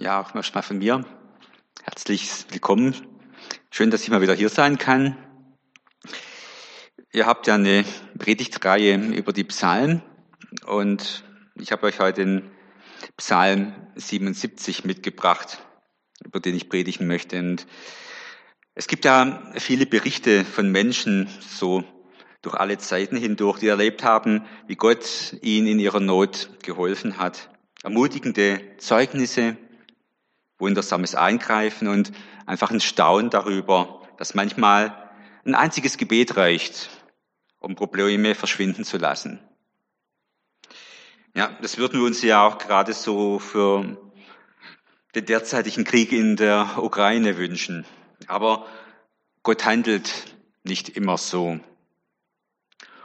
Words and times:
Ja, 0.00 0.18
auch 0.18 0.34
erstmal 0.34 0.62
von 0.62 0.78
mir. 0.78 1.04
Herzlich 1.82 2.46
willkommen. 2.48 2.94
Schön, 3.70 3.90
dass 3.90 4.02
ich 4.02 4.08
mal 4.08 4.22
wieder 4.22 4.32
hier 4.32 4.48
sein 4.48 4.78
kann. 4.78 5.14
Ihr 7.12 7.26
habt 7.26 7.46
ja 7.46 7.56
eine 7.56 7.84
Predigtreihe 8.18 8.94
über 8.94 9.34
die 9.34 9.44
Psalmen 9.44 10.02
und 10.64 11.22
ich 11.54 11.70
habe 11.70 11.84
euch 11.84 12.00
heute 12.00 12.24
den 12.24 12.50
Psalm 13.18 13.74
77 13.96 14.86
mitgebracht, 14.86 15.58
über 16.24 16.40
den 16.40 16.54
ich 16.54 16.70
predigen 16.70 17.06
möchte. 17.06 17.38
Und 17.38 17.66
es 18.74 18.86
gibt 18.86 19.04
ja 19.04 19.52
viele 19.56 19.84
Berichte 19.84 20.46
von 20.46 20.72
Menschen, 20.72 21.28
so 21.46 21.84
durch 22.40 22.54
alle 22.54 22.78
Zeiten 22.78 23.18
hindurch, 23.18 23.58
die 23.58 23.68
erlebt 23.68 24.02
haben, 24.02 24.46
wie 24.66 24.76
Gott 24.76 25.36
ihnen 25.42 25.66
in 25.66 25.78
ihrer 25.78 26.00
Not 26.00 26.48
geholfen 26.62 27.18
hat. 27.18 27.50
Ermutigende 27.82 28.62
Zeugnisse, 28.78 29.58
wundersames 30.60 31.14
Eingreifen 31.14 31.88
und 31.88 32.12
einfach 32.46 32.70
ein 32.70 32.80
Staunen 32.80 33.30
darüber, 33.30 34.02
dass 34.16 34.34
manchmal 34.34 35.10
ein 35.44 35.54
einziges 35.54 35.96
Gebet 35.96 36.36
reicht, 36.36 36.90
um 37.58 37.74
Probleme 37.74 38.34
verschwinden 38.34 38.84
zu 38.84 38.98
lassen. 38.98 39.40
Ja, 41.34 41.56
das 41.62 41.78
würden 41.78 42.00
wir 42.00 42.06
uns 42.06 42.22
ja 42.22 42.46
auch 42.46 42.58
gerade 42.58 42.92
so 42.92 43.38
für 43.38 43.96
den 45.14 45.26
derzeitigen 45.26 45.84
Krieg 45.84 46.12
in 46.12 46.36
der 46.36 46.78
Ukraine 46.78 47.36
wünschen. 47.36 47.84
Aber 48.26 48.66
Gott 49.42 49.64
handelt 49.64 50.36
nicht 50.64 50.90
immer 50.90 51.18
so. 51.18 51.58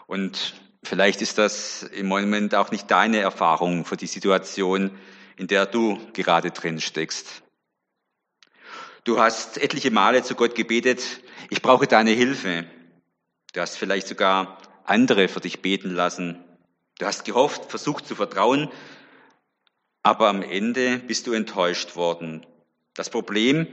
Und 0.08 0.56
vielleicht 0.84 1.22
ist 1.22 1.38
das 1.38 1.84
im 1.84 2.08
Moment 2.08 2.56
auch 2.56 2.72
nicht 2.72 2.90
deine 2.92 3.20
Erfahrung 3.20 3.86
für 3.86 3.98
die 3.98 4.08
Situation, 4.08 4.92
in 5.38 5.48
der 5.48 5.66
du 5.66 6.00
gerade 6.14 6.52
drin 6.52 6.80
steckst. 6.80 7.44
Du 9.06 9.20
hast 9.20 9.60
etliche 9.60 9.92
Male 9.92 10.24
zu 10.24 10.34
Gott 10.34 10.56
gebetet, 10.56 11.22
ich 11.52 11.62
brauche 11.62 11.86
deine 11.86 12.10
Hilfe. 12.10 12.66
Du 13.54 13.62
hast 13.62 13.78
vielleicht 13.78 14.08
sogar 14.08 14.58
andere 14.84 15.28
für 15.28 15.42
dich 15.42 15.62
beten 15.62 15.92
lassen. 15.92 16.44
Du 16.98 17.06
hast 17.06 17.24
gehofft, 17.24 17.70
versucht 17.70 18.08
zu 18.08 18.16
vertrauen, 18.16 18.72
aber 20.02 20.28
am 20.28 20.42
Ende 20.42 20.98
bist 20.98 21.28
du 21.28 21.34
enttäuscht 21.34 21.96
worden. 21.96 22.48
Das 22.96 23.12
Problem 23.12 23.68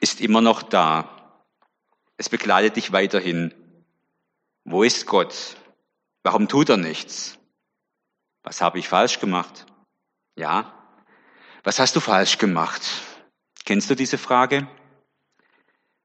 ist 0.00 0.20
immer 0.20 0.42
noch 0.42 0.62
da. 0.62 1.42
Es 2.16 2.28
begleitet 2.28 2.76
dich 2.76 2.92
weiterhin. 2.92 3.52
Wo 4.62 4.84
ist 4.84 5.06
Gott? 5.06 5.56
Warum 6.22 6.46
tut 6.46 6.68
er 6.68 6.76
nichts? 6.76 7.36
Was 8.44 8.60
habe 8.60 8.78
ich 8.78 8.88
falsch 8.88 9.18
gemacht? 9.18 9.66
Ja. 10.36 10.72
Was 11.64 11.80
hast 11.80 11.96
du 11.96 12.00
falsch 12.00 12.38
gemacht? 12.38 12.82
Kennst 13.68 13.90
du 13.90 13.94
diese 13.94 14.16
Frage? 14.16 14.66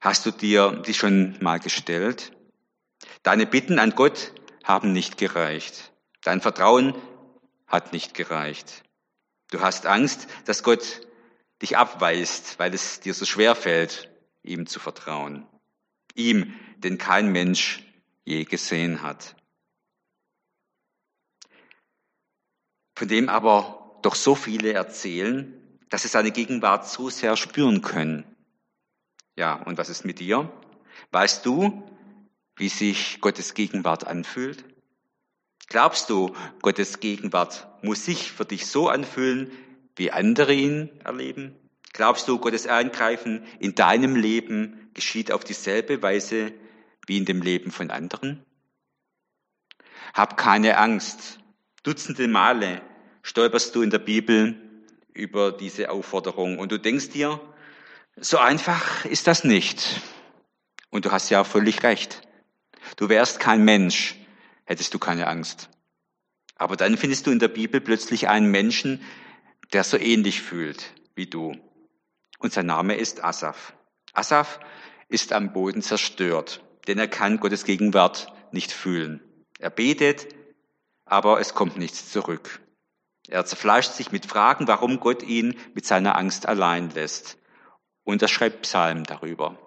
Hast 0.01 0.25
du 0.25 0.31
dir 0.31 0.83
die 0.85 0.93
schon 0.93 1.37
mal 1.39 1.61
gestellt? 1.61 2.33
Deine 3.21 3.45
Bitten 3.45 3.79
an 3.79 3.91
Gott 3.91 4.33
haben 4.65 4.91
nicht 4.91 5.17
gereicht. 5.17 5.93
Dein 6.23 6.41
Vertrauen 6.41 6.93
hat 7.65 7.93
nicht 7.93 8.15
gereicht. 8.15 8.83
Du 9.49 9.61
hast 9.61 9.85
Angst, 9.85 10.27
dass 10.43 10.63
Gott 10.63 11.07
dich 11.61 11.77
abweist, 11.77 12.59
weil 12.59 12.73
es 12.73 12.99
dir 12.99 13.13
so 13.13 13.23
schwer 13.23 13.55
fällt, 13.55 14.09
ihm 14.41 14.67
zu 14.67 14.81
vertrauen. 14.81 15.47
Ihm, 16.15 16.53
den 16.75 16.97
kein 16.97 17.31
Mensch 17.31 17.81
je 18.25 18.43
gesehen 18.43 19.03
hat. 19.03 19.37
Von 22.93 23.07
dem 23.07 23.29
aber 23.29 24.01
doch 24.01 24.15
so 24.15 24.35
viele 24.35 24.73
erzählen, 24.73 25.62
dass 25.93 26.01
sie 26.01 26.07
seine 26.07 26.31
Gegenwart 26.31 26.89
so 26.89 27.11
sehr 27.11 27.37
spüren 27.37 27.83
können. 27.83 28.25
Ja, 29.35 29.53
und 29.61 29.77
was 29.77 29.89
ist 29.89 30.05
mit 30.05 30.19
dir? 30.19 30.51
Weißt 31.11 31.45
du, 31.45 31.87
wie 32.55 32.69
sich 32.69 33.21
Gottes 33.21 33.53
Gegenwart 33.53 34.07
anfühlt? 34.07 34.65
Glaubst 35.67 36.09
du, 36.09 36.35
Gottes 36.63 36.99
Gegenwart 36.99 37.67
muss 37.83 38.05
sich 38.05 38.31
für 38.31 38.43
dich 38.43 38.65
so 38.65 38.89
anfühlen, 38.89 39.51
wie 39.95 40.09
andere 40.09 40.55
ihn 40.55 40.89
erleben? 41.03 41.53
Glaubst 41.93 42.27
du, 42.27 42.39
Gottes 42.39 42.65
Eingreifen 42.65 43.45
in 43.59 43.75
deinem 43.75 44.15
Leben 44.15 44.89
geschieht 44.95 45.31
auf 45.31 45.43
dieselbe 45.43 46.01
Weise 46.01 46.53
wie 47.05 47.19
in 47.19 47.25
dem 47.25 47.43
Leben 47.43 47.69
von 47.69 47.91
anderen? 47.91 48.43
Hab 50.15 50.37
keine 50.37 50.79
Angst. 50.79 51.37
Dutzende 51.83 52.27
Male 52.27 52.81
stolperst 53.21 53.75
du 53.75 53.83
in 53.83 53.91
der 53.91 53.99
Bibel 53.99 54.59
über 55.13 55.51
diese 55.51 55.91
Aufforderung. 55.91 56.59
Und 56.59 56.71
du 56.71 56.79
denkst 56.79 57.09
dir, 57.09 57.39
so 58.15 58.37
einfach 58.37 59.05
ist 59.05 59.27
das 59.27 59.43
nicht. 59.43 60.01
Und 60.89 61.05
du 61.05 61.11
hast 61.11 61.29
ja 61.29 61.43
völlig 61.43 61.83
recht. 61.83 62.21
Du 62.97 63.09
wärst 63.09 63.39
kein 63.39 63.63
Mensch, 63.63 64.15
hättest 64.65 64.93
du 64.93 64.99
keine 64.99 65.27
Angst. 65.27 65.69
Aber 66.55 66.75
dann 66.75 66.97
findest 66.97 67.27
du 67.27 67.31
in 67.31 67.39
der 67.39 67.47
Bibel 67.47 67.81
plötzlich 67.81 68.27
einen 68.27 68.51
Menschen, 68.51 69.01
der 69.71 69.83
so 69.83 69.97
ähnlich 69.97 70.41
fühlt 70.41 70.93
wie 71.15 71.25
du. 71.27 71.55
Und 72.39 72.53
sein 72.53 72.65
Name 72.65 72.95
ist 72.95 73.23
Asaf. 73.23 73.73
Asaf 74.13 74.59
ist 75.09 75.33
am 75.33 75.53
Boden 75.53 75.81
zerstört, 75.81 76.63
denn 76.87 76.99
er 76.99 77.07
kann 77.07 77.39
Gottes 77.39 77.65
Gegenwart 77.65 78.31
nicht 78.51 78.71
fühlen. 78.71 79.21
Er 79.59 79.69
betet, 79.69 80.27
aber 81.05 81.39
es 81.39 81.53
kommt 81.53 81.77
nichts 81.77 82.11
zurück. 82.11 82.61
Er 83.27 83.45
zerfleischt 83.45 83.93
sich 83.93 84.11
mit 84.11 84.25
Fragen, 84.25 84.67
warum 84.67 84.99
Gott 84.99 85.23
ihn 85.23 85.57
mit 85.73 85.85
seiner 85.85 86.17
Angst 86.17 86.45
allein 86.45 86.89
lässt. 86.89 87.37
Und 88.03 88.21
er 88.21 88.27
schreibt 88.27 88.63
Psalmen 88.63 89.05
darüber. 89.05 89.57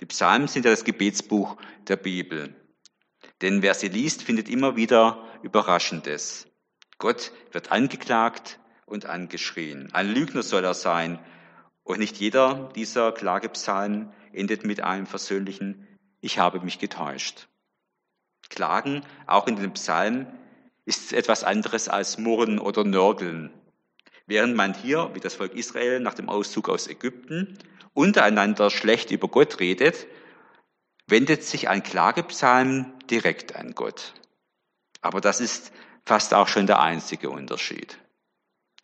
Die 0.00 0.06
Psalmen 0.06 0.48
sind 0.48 0.64
ja 0.64 0.70
das 0.70 0.84
Gebetsbuch 0.84 1.56
der 1.86 1.96
Bibel. 1.96 2.54
Denn 3.40 3.62
wer 3.62 3.74
sie 3.74 3.88
liest, 3.88 4.22
findet 4.22 4.48
immer 4.48 4.76
wieder 4.76 5.24
Überraschendes. 5.42 6.48
Gott 6.98 7.32
wird 7.52 7.72
angeklagt 7.72 8.58
und 8.86 9.06
angeschrien. 9.06 9.92
Ein 9.92 10.12
Lügner 10.12 10.42
soll 10.42 10.64
er 10.64 10.74
sein. 10.74 11.18
Und 11.82 11.98
nicht 11.98 12.16
jeder 12.16 12.70
dieser 12.74 13.12
Klagepsalmen 13.12 14.12
endet 14.32 14.64
mit 14.64 14.82
einem 14.82 15.06
versöhnlichen 15.06 15.86
Ich 16.20 16.38
habe 16.38 16.60
mich 16.60 16.78
getäuscht. 16.78 17.48
Klagen, 18.48 19.02
auch 19.26 19.46
in 19.46 19.56
den 19.56 19.72
Psalmen, 19.72 20.26
ist 20.86 21.12
etwas 21.12 21.44
anderes 21.44 21.88
als 21.88 22.16
Murren 22.16 22.58
oder 22.58 22.84
Nörgeln. 22.84 23.50
Während 24.26 24.56
man 24.56 24.72
hier, 24.72 25.10
wie 25.14 25.20
das 25.20 25.34
Volk 25.34 25.54
Israel 25.54 26.00
nach 26.00 26.14
dem 26.14 26.28
Auszug 26.28 26.68
aus 26.68 26.88
Ägypten, 26.88 27.58
untereinander 27.92 28.70
schlecht 28.70 29.10
über 29.10 29.28
Gott 29.28 29.60
redet, 29.60 30.06
wendet 31.06 31.42
sich 31.44 31.68
ein 31.68 31.82
Klagepsalm 31.82 32.92
direkt 33.10 33.54
an 33.54 33.74
Gott. 33.74 34.14
Aber 35.00 35.20
das 35.20 35.40
ist 35.40 35.72
fast 36.04 36.34
auch 36.34 36.48
schon 36.48 36.66
der 36.66 36.80
einzige 36.80 37.30
Unterschied. 37.30 37.98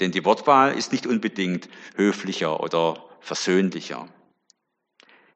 Denn 0.01 0.13
die 0.13 0.25
Wortwahl 0.25 0.77
ist 0.77 0.93
nicht 0.93 1.07
unbedingt 1.07 1.69
höflicher 1.97 2.61
oder 2.61 3.05
versöhnlicher. 3.21 4.09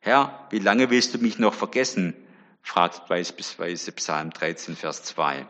Herr, 0.01 0.47
wie 0.51 0.59
lange 0.59 0.91
willst 0.91 1.15
du 1.15 1.19
mich 1.19 1.39
noch 1.39 1.55
vergessen? 1.55 2.15
fragt 2.63 3.07
beispielsweise 3.07 3.93
Psalm 3.93 4.31
13, 4.31 4.75
Vers 4.75 5.05
2. 5.05 5.47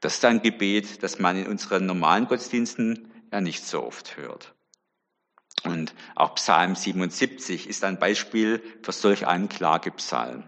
Das 0.00 0.14
ist 0.14 0.24
ein 0.24 0.42
Gebet, 0.42 1.02
das 1.02 1.18
man 1.18 1.36
in 1.36 1.46
unseren 1.46 1.86
normalen 1.86 2.26
Gottesdiensten 2.26 3.10
ja 3.32 3.40
nicht 3.40 3.64
so 3.64 3.82
oft 3.82 4.16
hört. 4.16 4.54
Und 5.64 5.94
auch 6.14 6.34
Psalm 6.34 6.74
77 6.74 7.68
ist 7.68 7.84
ein 7.84 7.98
Beispiel 7.98 8.62
für 8.82 8.92
solch 8.92 9.26
einen 9.26 9.48
Klagepsalm. 9.48 10.44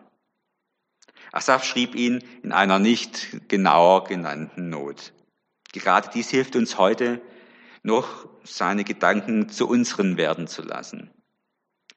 Asaf 1.33 1.65
schrieb 1.65 1.95
ihn 1.95 2.23
in 2.43 2.53
einer 2.53 2.79
nicht 2.79 3.49
genauer 3.49 4.05
genannten 4.05 4.69
Not. 4.69 5.13
Gerade 5.73 6.11
dies 6.13 6.31
hilft 6.31 6.57
uns 6.57 6.79
heute 6.79 7.21
noch, 7.83 8.29
seine 8.45 8.85
Gedanken 8.85 9.49
zu 9.49 9.69
unseren 9.69 10.17
werden 10.17 10.47
zu 10.47 10.63
lassen. 10.63 11.11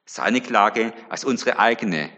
Seine 0.04 0.40
Klage 0.40 0.92
als 1.08 1.24
unsere 1.24 1.58
eigene 1.58 2.10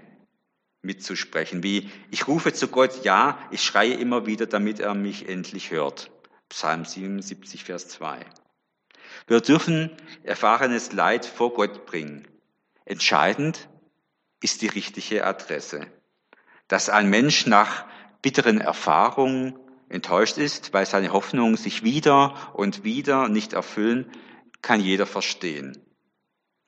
mitzusprechen, 0.83 1.63
wie 1.63 1.91
ich 2.11 2.27
rufe 2.29 2.53
zu 2.53 2.69
Gott, 2.69 3.05
ja, 3.05 3.39
ich 3.51 3.63
schreie 3.63 3.95
immer 3.95 4.27
wieder, 4.27 4.47
damit 4.47 4.81
er 4.81 4.95
mich 4.95 5.29
endlich 5.29 5.71
hört. 5.71 6.11
Psalm 6.49 6.85
77, 6.85 7.65
Vers 7.65 7.89
2. 7.89 8.27
Wir 9.27 9.41
dürfen 9.41 9.91
erfahrenes 10.25 10.93
Leid 10.93 11.25
vor 11.25 11.55
Gott 11.55 11.87
bringen. 11.87 12.27
Entscheidend 12.85 13.69
ist 14.41 14.63
die 14.63 14.67
richtige 14.67 15.25
Adresse. 15.25 15.87
Dass 16.69 16.89
ein 16.89 17.09
Mensch 17.09 17.47
nach 17.47 17.87
bitteren 18.23 18.61
Erfahrungen 18.61 19.59
enttäuscht 19.89 20.39
ist, 20.39 20.73
weil 20.73 20.87
seine 20.87 21.13
Hoffnungen 21.13 21.57
sich 21.57 21.83
wieder 21.85 22.53
und 22.55 22.83
wieder 22.83 23.29
nicht 23.29 23.53
erfüllen, 23.53 24.11
kann 24.63 24.81
jeder 24.81 25.07
verstehen. 25.07 25.77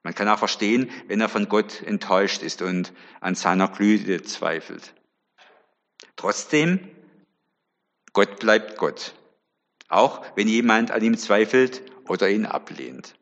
Man 0.04 0.14
kann 0.14 0.28
auch 0.28 0.38
verstehen, 0.38 0.90
wenn 1.08 1.22
er 1.22 1.30
von 1.30 1.48
Gott 1.48 1.82
enttäuscht 1.82 2.42
ist 2.42 2.60
und 2.60 2.92
an 3.20 3.34
seiner 3.34 3.68
Glüte 3.68 4.22
zweifelt. 4.22 4.94
Trotzdem, 6.14 6.90
Gott 8.12 8.38
bleibt 8.38 8.76
Gott. 8.76 9.14
Auch 9.88 10.22
wenn 10.36 10.46
jemand 10.46 10.90
an 10.90 11.02
ihm 11.02 11.16
zweifelt 11.16 11.82
oder 12.06 12.28
ihn 12.28 12.44
ablehnt. 12.44 13.14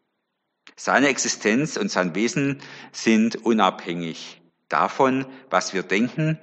Seine 0.74 1.08
Existenz 1.08 1.76
und 1.76 1.88
sein 1.88 2.16
Wesen 2.16 2.60
sind 2.90 3.36
unabhängig 3.36 4.42
davon, 4.68 5.26
was 5.50 5.74
wir 5.74 5.84
denken 5.84 6.40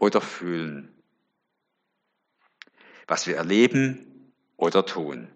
oder 0.00 0.20
fühlen, 0.20 0.92
was 3.06 3.28
wir 3.28 3.36
erleben 3.36 4.32
oder 4.56 4.84
tun. 4.84 5.28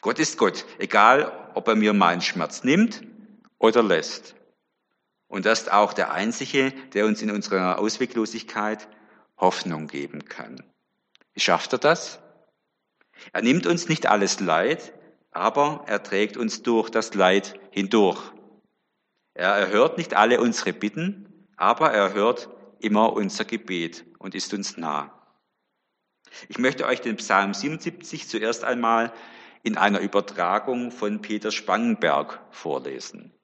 Gott 0.00 0.18
ist 0.18 0.38
Gott, 0.38 0.64
egal 0.78 1.52
ob 1.54 1.68
er 1.68 1.76
mir 1.76 1.92
meinen 1.92 2.20
Schmerz 2.20 2.64
nimmt 2.64 3.02
oder 3.58 3.82
lässt. 3.82 4.34
Und 5.28 5.46
das 5.46 5.62
ist 5.62 5.72
auch 5.72 5.92
der 5.92 6.12
Einzige, 6.12 6.70
der 6.92 7.06
uns 7.06 7.22
in 7.22 7.30
unserer 7.30 7.78
Ausweglosigkeit 7.78 8.88
Hoffnung 9.36 9.86
geben 9.86 10.24
kann. 10.24 10.62
Wie 11.34 11.40
schafft 11.40 11.72
er 11.72 11.78
das? 11.78 12.20
Er 13.32 13.42
nimmt 13.42 13.66
uns 13.66 13.88
nicht 13.88 14.06
alles 14.06 14.40
Leid, 14.40 14.92
aber 15.30 15.84
er 15.86 16.02
trägt 16.02 16.36
uns 16.36 16.62
durch 16.62 16.90
das 16.90 17.14
Leid 17.14 17.58
hindurch. 17.70 18.32
Er 19.34 19.50
erhört 19.50 19.98
nicht 19.98 20.14
alle 20.14 20.40
unsere 20.40 20.72
Bitten, 20.72 21.46
aber 21.56 21.92
er 21.92 22.14
hört 22.14 22.48
immer 22.78 23.12
unser 23.12 23.44
Gebet 23.44 24.06
und 24.18 24.34
ist 24.34 24.54
uns 24.54 24.76
nah. 24.76 25.12
Ich 26.48 26.58
möchte 26.58 26.86
euch 26.86 27.00
den 27.00 27.16
Psalm 27.16 27.52
77 27.52 28.28
zuerst 28.28 28.64
einmal 28.64 29.12
in 29.62 29.76
einer 29.76 30.00
Übertragung 30.00 30.90
von 30.90 31.20
Peter 31.20 31.50
Spangenberg 31.50 32.40
vorlesen. 32.50 33.35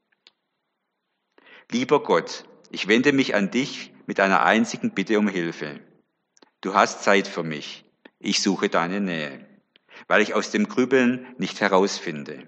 Lieber 1.73 2.03
Gott, 2.03 2.45
ich 2.71 2.87
wende 2.87 3.15
mich 3.15 3.35
an 3.35 3.51
dich 3.51 3.95
mit 4.07 4.21
einer 4.21 4.43
einzigen 4.43 4.91
Bitte 4.91 5.19
um 5.19 5.27
Hilfe. 5.27 5.81
Du 6.61 6.75
hast 6.75 7.03
Zeit 7.03 7.27
für 7.27 7.45
mich. 7.45 7.87
Ich 8.19 8.43
suche 8.43 8.69
deine 8.69 9.01
Nähe, 9.01 9.49
weil 10.07 10.21
ich 10.21 10.35
aus 10.35 10.51
dem 10.51 10.69
Grübeln 10.69 11.35
nicht 11.39 11.63
herausfinde. 11.63 12.47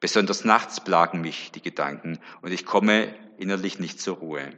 Besonders 0.00 0.44
nachts 0.44 0.84
plagen 0.84 1.22
mich 1.22 1.50
die 1.52 1.62
Gedanken 1.62 2.18
und 2.42 2.52
ich 2.52 2.66
komme 2.66 3.14
innerlich 3.38 3.78
nicht 3.78 4.02
zur 4.02 4.18
Ruhe. 4.18 4.52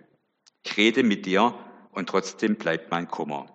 Ich 0.65 0.77
rede 0.77 1.05
mit 1.05 1.25
dir 1.25 1.55
und 1.93 2.09
trotzdem 2.09 2.57
bleibt 2.57 2.91
mein 2.91 3.07
Kummer. 3.07 3.47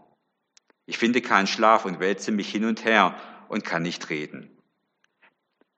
Ich 0.86 0.98
finde 0.98 1.20
keinen 1.20 1.48
Schlaf 1.48 1.84
und 1.84 2.00
wälze 2.00 2.32
mich 2.32 2.50
hin 2.50 2.64
und 2.64 2.86
her 2.86 3.18
und 3.50 3.66
kann 3.66 3.84
nicht 3.84 4.10
reden. 4.10 4.58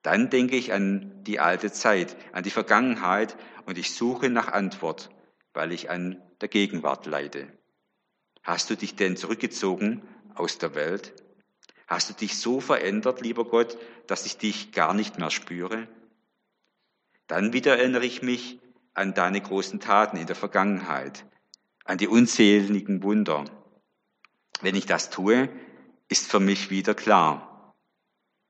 Dann 0.06 0.30
denke 0.30 0.54
ich 0.54 0.72
an 0.72 1.24
die 1.24 1.40
alte 1.40 1.72
Zeit, 1.72 2.16
an 2.30 2.44
die 2.44 2.50
Vergangenheit 2.50 3.36
und 3.64 3.76
ich 3.76 3.92
suche 3.92 4.30
nach 4.30 4.46
Antwort, 4.46 5.10
weil 5.52 5.72
ich 5.72 5.90
an 5.90 6.22
der 6.40 6.46
Gegenwart 6.46 7.06
leide. 7.06 7.48
Hast 8.44 8.70
du 8.70 8.76
dich 8.76 8.94
denn 8.94 9.16
zurückgezogen 9.16 10.02
aus 10.36 10.58
der 10.58 10.76
Welt? 10.76 11.12
Hast 11.88 12.08
du 12.08 12.14
dich 12.14 12.38
so 12.38 12.60
verändert, 12.60 13.20
lieber 13.20 13.46
Gott, 13.46 13.76
dass 14.06 14.26
ich 14.26 14.38
dich 14.38 14.70
gar 14.70 14.94
nicht 14.94 15.18
mehr 15.18 15.30
spüre? 15.30 15.88
Dann 17.26 17.52
wieder 17.52 17.76
erinnere 17.76 18.06
ich 18.06 18.22
mich 18.22 18.60
an 18.94 19.12
deine 19.12 19.40
großen 19.40 19.80
Taten 19.80 20.18
in 20.18 20.28
der 20.28 20.36
Vergangenheit, 20.36 21.24
an 21.84 21.98
die 21.98 22.06
unzähligen 22.06 23.02
Wunder. 23.02 23.44
Wenn 24.60 24.76
ich 24.76 24.86
das 24.86 25.10
tue, 25.10 25.48
ist 26.08 26.30
für 26.30 26.38
mich 26.38 26.70
wieder 26.70 26.94
klar. 26.94 27.55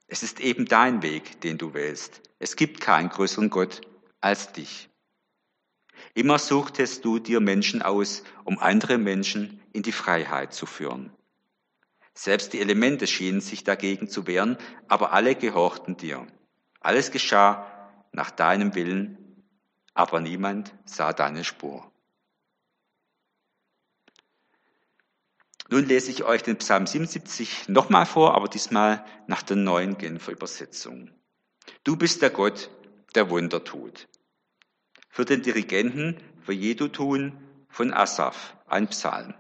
Es 0.09 0.23
ist 0.23 0.41
eben 0.41 0.67
dein 0.67 1.03
Weg, 1.03 1.41
den 1.41 1.59
du 1.59 1.75
wählst. 1.75 2.23
Es 2.39 2.57
gibt 2.57 2.81
keinen 2.81 3.09
größeren 3.09 3.51
Gott 3.51 3.81
als 4.21 4.53
dich. 4.53 4.89
Immer 6.15 6.39
suchtest 6.39 7.05
du 7.05 7.19
dir 7.19 7.41
Menschen 7.41 7.83
aus, 7.83 8.23
um 8.45 8.59
andere 8.59 8.99
Menschen 8.99 9.61
in 9.73 9.83
die 9.83 9.93
Freiheit 9.93 10.55
zu 10.55 10.67
führen. 10.67 11.13
Selbst 12.15 12.53
die 12.53 12.61
Elemente 12.61 13.07
schienen 13.07 13.41
sich 13.41 13.65
dagegen 13.65 14.09
zu 14.09 14.27
wehren, 14.27 14.57
aber 14.89 15.13
alle 15.13 15.35
gehorchten 15.35 15.97
dir. 15.97 16.27
Alles 16.81 17.11
geschah 17.11 17.67
nach 18.13 18.31
deinem 18.31 18.75
Willen, 18.75 19.45
aber 19.93 20.21
niemand 20.21 20.75
sah 20.85 21.13
deine 21.13 21.45
Spur. 21.45 21.91
Nun 25.69 25.85
lese 25.85 26.11
ich 26.11 26.25
euch 26.25 26.43
den 26.43 26.59
Psalm 26.59 26.87
77 26.87 27.69
nochmal 27.69 28.07
vor, 28.07 28.35
aber 28.35 28.49
diesmal 28.49 29.05
nach 29.27 29.43
der 29.43 29.57
neuen 29.57 29.99
Genfer 29.99 30.33
Übersetzung. 30.33 31.11
Du 31.83 31.97
bist 31.97 32.23
der 32.23 32.31
Gott, 32.31 32.71
der 33.15 33.31
Wunder 33.31 33.65
tut. 33.65 34.09
Für 35.09 35.25
den 35.25 35.43
Dirigenten 35.43 36.21
für 36.43 36.53
Jedutun 36.53 37.37
von 37.69 37.93
Asaf, 37.93 38.57
ein 38.67 38.87
Psalm. 38.89 39.35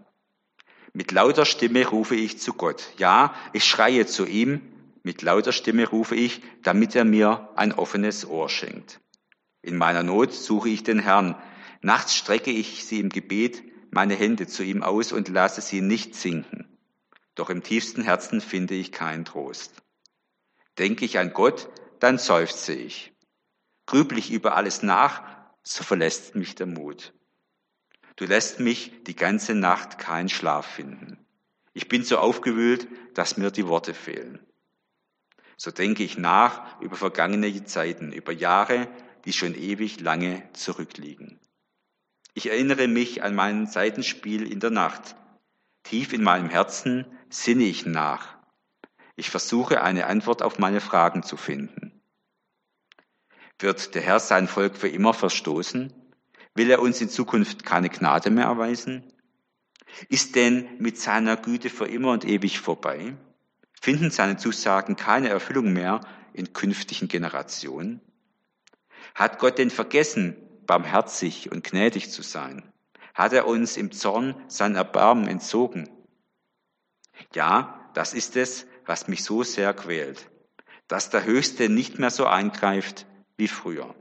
Mit 0.92 1.12
lauter 1.12 1.44
Stimme 1.44 1.86
rufe 1.86 2.16
ich 2.16 2.38
zu 2.38 2.54
Gott. 2.54 2.92
Ja, 2.96 3.34
ich 3.52 3.64
schreie 3.64 4.06
zu 4.06 4.26
ihm. 4.26 4.62
Mit 5.02 5.22
lauter 5.22 5.52
Stimme 5.52 5.86
rufe 5.86 6.16
ich, 6.16 6.42
damit 6.62 6.96
er 6.96 7.04
mir 7.04 7.50
ein 7.54 7.72
offenes 7.72 8.26
Ohr 8.26 8.48
schenkt. 8.48 9.00
In 9.62 9.76
meiner 9.76 10.02
Not 10.02 10.32
suche 10.32 10.70
ich 10.70 10.82
den 10.82 10.98
Herrn. 10.98 11.36
Nachts 11.82 12.16
strecke 12.16 12.50
ich 12.50 12.84
sie 12.84 12.98
im 12.98 13.10
Gebet 13.10 13.62
meine 13.96 14.14
Hände 14.14 14.46
zu 14.46 14.62
ihm 14.62 14.82
aus 14.82 15.10
und 15.10 15.30
lasse 15.30 15.62
sie 15.62 15.80
nicht 15.80 16.14
sinken. 16.14 16.68
Doch 17.34 17.48
im 17.48 17.62
tiefsten 17.62 18.02
Herzen 18.02 18.42
finde 18.42 18.74
ich 18.74 18.92
keinen 18.92 19.24
Trost. 19.24 19.72
Denke 20.76 21.06
ich 21.06 21.18
an 21.18 21.32
Gott, 21.32 21.70
dann 21.98 22.18
seufze 22.18 22.74
ich. 22.74 23.14
Grübel 23.86 24.18
ich 24.18 24.30
über 24.30 24.54
alles 24.54 24.82
nach, 24.82 25.22
so 25.62 25.82
verlässt 25.82 26.34
mich 26.34 26.54
der 26.54 26.66
Mut. 26.66 27.14
Du 28.16 28.26
lässt 28.26 28.60
mich 28.60 28.92
die 29.04 29.16
ganze 29.16 29.54
Nacht 29.54 29.96
keinen 29.96 30.28
Schlaf 30.28 30.66
finden. 30.66 31.16
Ich 31.72 31.88
bin 31.88 32.04
so 32.04 32.18
aufgewühlt, 32.18 32.88
dass 33.14 33.38
mir 33.38 33.50
die 33.50 33.66
Worte 33.66 33.94
fehlen. 33.94 34.44
So 35.56 35.70
denke 35.70 36.02
ich 36.02 36.18
nach 36.18 36.78
über 36.82 36.96
vergangene 36.96 37.64
Zeiten, 37.64 38.12
über 38.12 38.32
Jahre, 38.32 38.88
die 39.24 39.32
schon 39.32 39.54
ewig 39.54 40.00
lange 40.00 40.42
zurückliegen. 40.52 41.40
Ich 42.38 42.50
erinnere 42.50 42.86
mich 42.86 43.22
an 43.22 43.34
mein 43.34 43.66
Seitenspiel 43.66 44.52
in 44.52 44.60
der 44.60 44.68
Nacht. 44.68 45.16
Tief 45.84 46.12
in 46.12 46.22
meinem 46.22 46.50
Herzen 46.50 47.06
sinne 47.30 47.64
ich 47.64 47.86
nach. 47.86 48.36
Ich 49.14 49.30
versuche 49.30 49.80
eine 49.80 50.04
Antwort 50.04 50.42
auf 50.42 50.58
meine 50.58 50.82
Fragen 50.82 51.22
zu 51.22 51.38
finden. 51.38 51.98
Wird 53.58 53.94
der 53.94 54.02
Herr 54.02 54.20
sein 54.20 54.48
Volk 54.48 54.76
für 54.76 54.88
immer 54.88 55.14
verstoßen? 55.14 55.94
Will 56.54 56.70
er 56.70 56.82
uns 56.82 57.00
in 57.00 57.08
Zukunft 57.08 57.64
keine 57.64 57.88
Gnade 57.88 58.28
mehr 58.28 58.44
erweisen? 58.44 59.10
Ist 60.10 60.36
denn 60.36 60.68
mit 60.78 60.98
seiner 60.98 61.38
Güte 61.38 61.70
für 61.70 61.86
immer 61.86 62.10
und 62.10 62.26
ewig 62.26 62.60
vorbei? 62.60 63.16
Finden 63.80 64.10
seine 64.10 64.36
Zusagen 64.36 64.96
keine 64.96 65.30
Erfüllung 65.30 65.72
mehr 65.72 66.02
in 66.34 66.52
künftigen 66.52 67.08
Generationen? 67.08 68.02
Hat 69.14 69.38
Gott 69.38 69.56
denn 69.56 69.70
vergessen, 69.70 70.36
barmherzig 70.66 71.50
und 71.52 71.64
gnädig 71.64 72.10
zu 72.10 72.22
sein? 72.22 72.72
Hat 73.14 73.32
er 73.32 73.46
uns 73.46 73.76
im 73.76 73.92
Zorn 73.92 74.34
sein 74.48 74.74
Erbarmen 74.74 75.28
entzogen? 75.28 75.88
Ja, 77.34 77.90
das 77.94 78.12
ist 78.12 78.36
es, 78.36 78.66
was 78.84 79.08
mich 79.08 79.24
so 79.24 79.42
sehr 79.42 79.72
quält, 79.74 80.30
dass 80.88 81.10
der 81.10 81.24
Höchste 81.24 81.68
nicht 81.68 81.98
mehr 81.98 82.10
so 82.10 82.26
eingreift 82.26 83.06
wie 83.36 83.48
früher. 83.48 83.94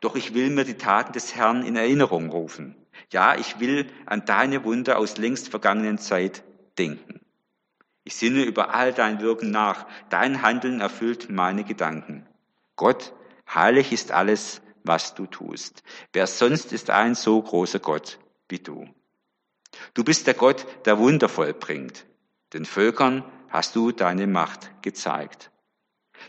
Doch 0.00 0.14
ich 0.16 0.34
will 0.34 0.50
mir 0.50 0.64
die 0.64 0.76
Taten 0.76 1.12
des 1.12 1.34
Herrn 1.34 1.64
in 1.64 1.76
Erinnerung 1.76 2.30
rufen. 2.30 2.76
Ja, 3.10 3.36
ich 3.36 3.60
will 3.60 3.86
an 4.06 4.24
deine 4.24 4.64
Wunder 4.64 4.98
aus 4.98 5.16
längst 5.16 5.48
vergangenen 5.48 5.98
Zeit 5.98 6.44
denken. 6.78 7.20
Ich 8.04 8.14
sinne 8.14 8.44
über 8.44 8.72
all 8.74 8.92
dein 8.92 9.20
Wirken 9.20 9.50
nach. 9.50 9.86
Dein 10.10 10.42
Handeln 10.42 10.80
erfüllt 10.80 11.28
meine 11.28 11.64
Gedanken. 11.64 12.26
Gott, 12.76 13.12
heilig 13.52 13.92
ist 13.92 14.12
alles, 14.12 14.62
was 14.86 15.14
du 15.14 15.26
tust. 15.26 15.82
Wer 16.12 16.26
sonst 16.26 16.72
ist 16.72 16.90
ein 16.90 17.14
so 17.14 17.40
großer 17.40 17.78
Gott 17.78 18.18
wie 18.48 18.58
du? 18.58 18.88
Du 19.94 20.04
bist 20.04 20.26
der 20.26 20.34
Gott, 20.34 20.66
der 20.86 20.98
Wunder 20.98 21.28
vollbringt. 21.28 22.06
Den 22.52 22.64
Völkern 22.64 23.24
hast 23.48 23.76
du 23.76 23.92
deine 23.92 24.26
Macht 24.26 24.82
gezeigt. 24.82 25.50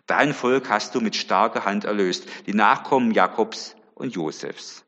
Dein 0.06 0.34
Volk 0.34 0.70
hast 0.70 0.96
du 0.96 1.02
mit 1.02 1.16
starker 1.16 1.66
Hand 1.66 1.86
erlöst, 1.86 2.28
die 2.46 2.54
Nachkommen 2.54 3.12
Jakobs 3.12 3.76
und 3.96 4.16
Josefs. 4.16 4.86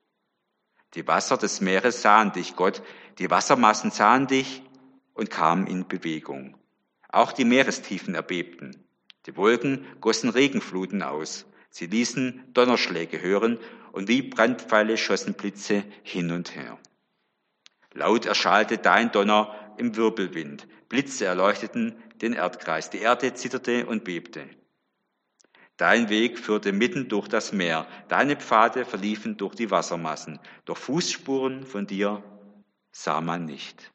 Die 0.96 1.08
Wasser 1.08 1.38
des 1.38 1.62
Meeres 1.62 2.02
sahen 2.02 2.32
dich, 2.32 2.56
Gott, 2.56 2.82
die 3.20 3.30
Wassermassen 3.30 3.92
sahen 3.92 4.28
dich 4.28 4.64
und 5.14 5.30
kamen 5.30 5.68
in 5.68 5.88
Bewegung. 5.88 6.58
Auch 7.10 7.32
die 7.32 7.46
Meerestiefen 7.46 8.16
erbebten. 8.16 8.86
Die 9.26 9.36
Wolken 9.36 9.86
gossen 10.00 10.30
Regenfluten 10.30 11.04
aus. 11.04 11.46
Sie 11.70 11.86
ließen 11.88 12.44
Donnerschläge 12.54 13.22
hören 13.22 13.60
und 13.92 14.08
wie 14.08 14.22
Brandpfeile 14.22 14.98
schossen 14.98 15.34
Blitze 15.34 15.84
hin 16.04 16.32
und 16.32 16.56
her. 16.56 16.78
Laut 17.94 18.26
erschallte 18.26 18.78
dein 18.78 19.12
Donner 19.12 19.74
im 19.78 19.96
Wirbelwind. 19.96 20.68
Blitze 20.90 21.26
erleuchteten 21.26 21.96
den 22.22 22.34
Erdkreis. 22.34 22.90
Die 22.90 23.00
Erde 23.00 23.34
zitterte 23.34 23.86
und 23.86 24.04
bebte. 24.04 24.48
Dein 25.78 26.10
Weg 26.10 26.38
führte 26.38 26.74
mitten 26.74 27.08
durch 27.08 27.28
das 27.28 27.54
Meer. 27.54 27.88
Deine 28.10 28.36
Pfade 28.36 28.84
verliefen 28.84 29.38
durch 29.38 29.56
die 29.56 29.72
Wassermassen. 29.72 30.40
Doch 30.66 30.78
Fußspuren 30.78 31.66
von 31.66 31.88
dir 31.88 32.22
sah 32.92 33.22
man 33.22 33.46
nicht. 33.46 33.92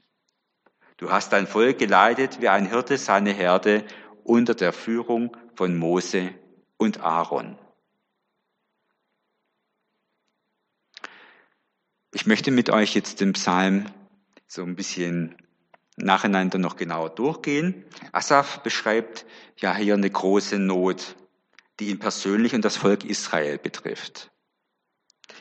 Du 0.97 1.11
hast 1.11 1.33
dein 1.33 1.47
Volk 1.47 1.79
geleitet 1.79 2.41
wie 2.41 2.49
ein 2.49 2.67
Hirte 2.67 2.97
seine 2.97 3.33
Herde 3.33 3.85
unter 4.23 4.55
der 4.55 4.73
Führung 4.73 5.37
von 5.55 5.77
Mose 5.77 6.31
und 6.79 7.01
Aaron. 7.03 7.59
Ich 12.15 12.27
möchte 12.27 12.53
mit 12.53 12.71
euch 12.71 12.95
jetzt 12.95 13.21
den 13.21 13.33
Psalm 13.33 13.87
so 14.47 14.63
ein 14.63 14.77
bisschen 14.77 15.35
nacheinander 15.97 16.59
noch 16.59 16.77
genauer 16.77 17.11
durchgehen. 17.11 17.85
Asaf 18.13 18.61
beschreibt 18.63 19.27
ja 19.57 19.75
hier 19.75 19.95
eine 19.95 20.09
große 20.09 20.61
Not, 20.61 21.17
die 21.81 21.89
ihn 21.89 21.99
persönlich 21.99 22.55
und 22.55 22.65
das 22.65 22.77
Volk 22.77 23.05
Israel 23.05 23.59
betrifft. 23.59 24.31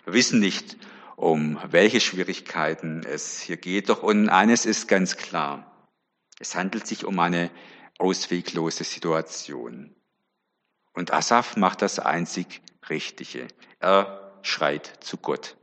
Wir 0.06 0.14
wissen 0.14 0.40
nicht, 0.40 0.78
um 1.16 1.60
welche 1.70 2.02
Schwierigkeiten 2.02 3.04
es 3.06 3.40
hier 3.40 3.58
geht, 3.58 3.90
doch 3.90 4.02
und 4.02 4.30
eines 4.30 4.66
ist 4.66 4.88
ganz 4.88 5.16
klar. 5.16 5.88
Es 6.40 6.56
handelt 6.56 6.88
sich 6.88 7.06
um 7.06 7.20
eine 7.20 7.52
ausweglose 8.00 8.84
Situation. 8.84 9.96
Und 10.92 11.14
Asaf 11.14 11.56
macht 11.56 11.84
das 11.84 12.00
einzig 12.00 12.64
Richtige. 12.90 13.48
Er 13.80 14.40
schreit 14.42 14.92
zu 15.02 15.18
Gott. 15.18 15.56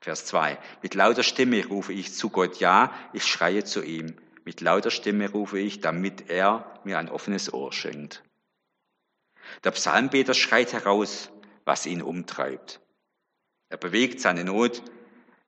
Vers 0.00 0.24
2. 0.26 0.58
Mit 0.82 0.94
lauter 0.94 1.22
Stimme 1.22 1.66
rufe 1.66 1.92
ich 1.92 2.14
zu 2.14 2.30
Gott, 2.30 2.58
ja, 2.58 2.92
ich 3.12 3.24
schreie 3.26 3.64
zu 3.64 3.82
ihm. 3.82 4.16
Mit 4.44 4.62
lauter 4.62 4.90
Stimme 4.90 5.30
rufe 5.30 5.58
ich, 5.58 5.80
damit 5.80 6.30
er 6.30 6.80
mir 6.84 6.98
ein 6.98 7.10
offenes 7.10 7.52
Ohr 7.52 7.72
schenkt. 7.72 8.22
Der 9.64 9.72
Psalmbeter 9.72 10.32
schreit 10.32 10.72
heraus, 10.72 11.30
was 11.66 11.84
ihn 11.84 12.00
umtreibt. 12.00 12.80
Er 13.68 13.76
bewegt 13.76 14.20
seine 14.20 14.44
Not 14.44 14.82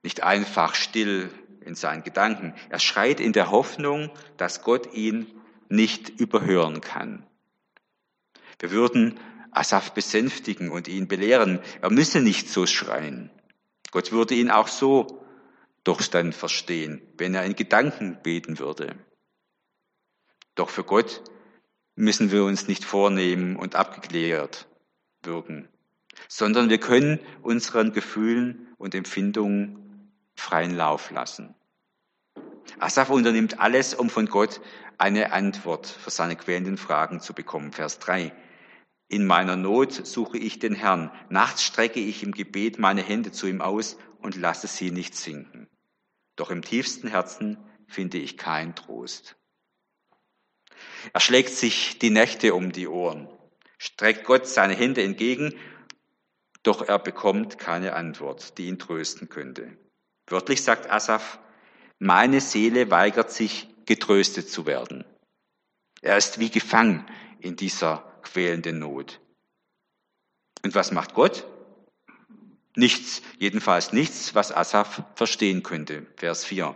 nicht 0.02 0.22
einfach 0.22 0.74
still 0.74 1.30
in 1.64 1.74
seinen 1.74 2.02
Gedanken. 2.02 2.54
Er 2.68 2.78
schreit 2.78 3.20
in 3.20 3.32
der 3.32 3.50
Hoffnung, 3.50 4.10
dass 4.36 4.62
Gott 4.62 4.92
ihn 4.92 5.40
nicht 5.68 6.10
überhören 6.10 6.80
kann. 6.80 7.26
Wir 8.58 8.70
würden 8.70 9.18
Asaf 9.50 9.92
besänftigen 9.92 10.70
und 10.70 10.88
ihn 10.88 11.08
belehren, 11.08 11.60
er 11.80 11.90
müsse 11.90 12.20
nicht 12.20 12.48
so 12.48 12.66
schreien. 12.66 13.30
Gott 13.92 14.10
würde 14.10 14.34
ihn 14.34 14.50
auch 14.50 14.66
so 14.66 15.24
doch 15.84 16.02
dann 16.02 16.32
verstehen, 16.32 17.02
wenn 17.18 17.34
er 17.34 17.44
in 17.44 17.54
Gedanken 17.54 18.18
beten 18.22 18.58
würde. 18.58 18.96
Doch 20.54 20.70
für 20.70 20.82
Gott 20.82 21.22
müssen 21.94 22.32
wir 22.32 22.44
uns 22.44 22.68
nicht 22.68 22.84
vornehmen 22.84 23.56
und 23.56 23.76
abgeklärt 23.76 24.66
wirken, 25.22 25.68
sondern 26.26 26.70
wir 26.70 26.78
können 26.78 27.20
unseren 27.42 27.92
Gefühlen 27.92 28.74
und 28.78 28.94
Empfindungen 28.94 30.10
freien 30.34 30.74
Lauf 30.74 31.10
lassen. 31.10 31.54
Asaf 32.78 33.10
unternimmt 33.10 33.60
alles, 33.60 33.94
um 33.94 34.08
von 34.08 34.26
Gott 34.26 34.60
eine 34.96 35.32
Antwort 35.32 35.86
für 35.86 36.10
seine 36.10 36.36
quälenden 36.36 36.78
Fragen 36.78 37.20
zu 37.20 37.34
bekommen. 37.34 37.72
Vers 37.72 37.98
3. 37.98 38.32
In 39.12 39.26
meiner 39.26 39.56
Not 39.56 39.92
suche 39.92 40.38
ich 40.38 40.58
den 40.58 40.74
Herrn. 40.74 41.10
Nachts 41.28 41.62
strecke 41.62 42.00
ich 42.00 42.22
im 42.22 42.32
Gebet 42.32 42.78
meine 42.78 43.02
Hände 43.02 43.30
zu 43.30 43.46
ihm 43.46 43.60
aus 43.60 43.98
und 44.20 44.36
lasse 44.36 44.66
sie 44.68 44.90
nicht 44.90 45.14
sinken. 45.14 45.68
Doch 46.34 46.50
im 46.50 46.62
tiefsten 46.62 47.08
Herzen 47.08 47.58
finde 47.86 48.16
ich 48.16 48.38
keinen 48.38 48.74
Trost. 48.74 49.36
Er 51.12 51.20
schlägt 51.20 51.50
sich 51.50 51.98
die 51.98 52.08
Nächte 52.08 52.54
um 52.54 52.72
die 52.72 52.88
Ohren, 52.88 53.28
streckt 53.76 54.24
Gott 54.24 54.46
seine 54.46 54.72
Hände 54.72 55.02
entgegen, 55.02 55.54
doch 56.62 56.80
er 56.80 56.98
bekommt 56.98 57.58
keine 57.58 57.94
Antwort, 57.94 58.56
die 58.56 58.68
ihn 58.68 58.78
trösten 58.78 59.28
könnte. 59.28 59.76
Wörtlich 60.26 60.62
sagt 60.62 60.90
Asaf, 60.90 61.38
meine 61.98 62.40
Seele 62.40 62.90
weigert 62.90 63.30
sich, 63.30 63.68
getröstet 63.84 64.48
zu 64.48 64.64
werden. 64.64 65.04
Er 66.00 66.16
ist 66.16 66.38
wie 66.38 66.48
gefangen 66.48 67.04
in 67.40 67.56
dieser 67.56 68.11
quälende 68.22 68.72
Not. 68.72 69.20
Und 70.64 70.74
was 70.74 70.92
macht 70.92 71.14
Gott? 71.14 71.46
Nichts, 72.74 73.22
jedenfalls 73.38 73.92
nichts, 73.92 74.34
was 74.34 74.52
Asaf 74.52 75.02
verstehen 75.14 75.62
könnte. 75.62 76.06
Vers 76.16 76.44
4. 76.44 76.74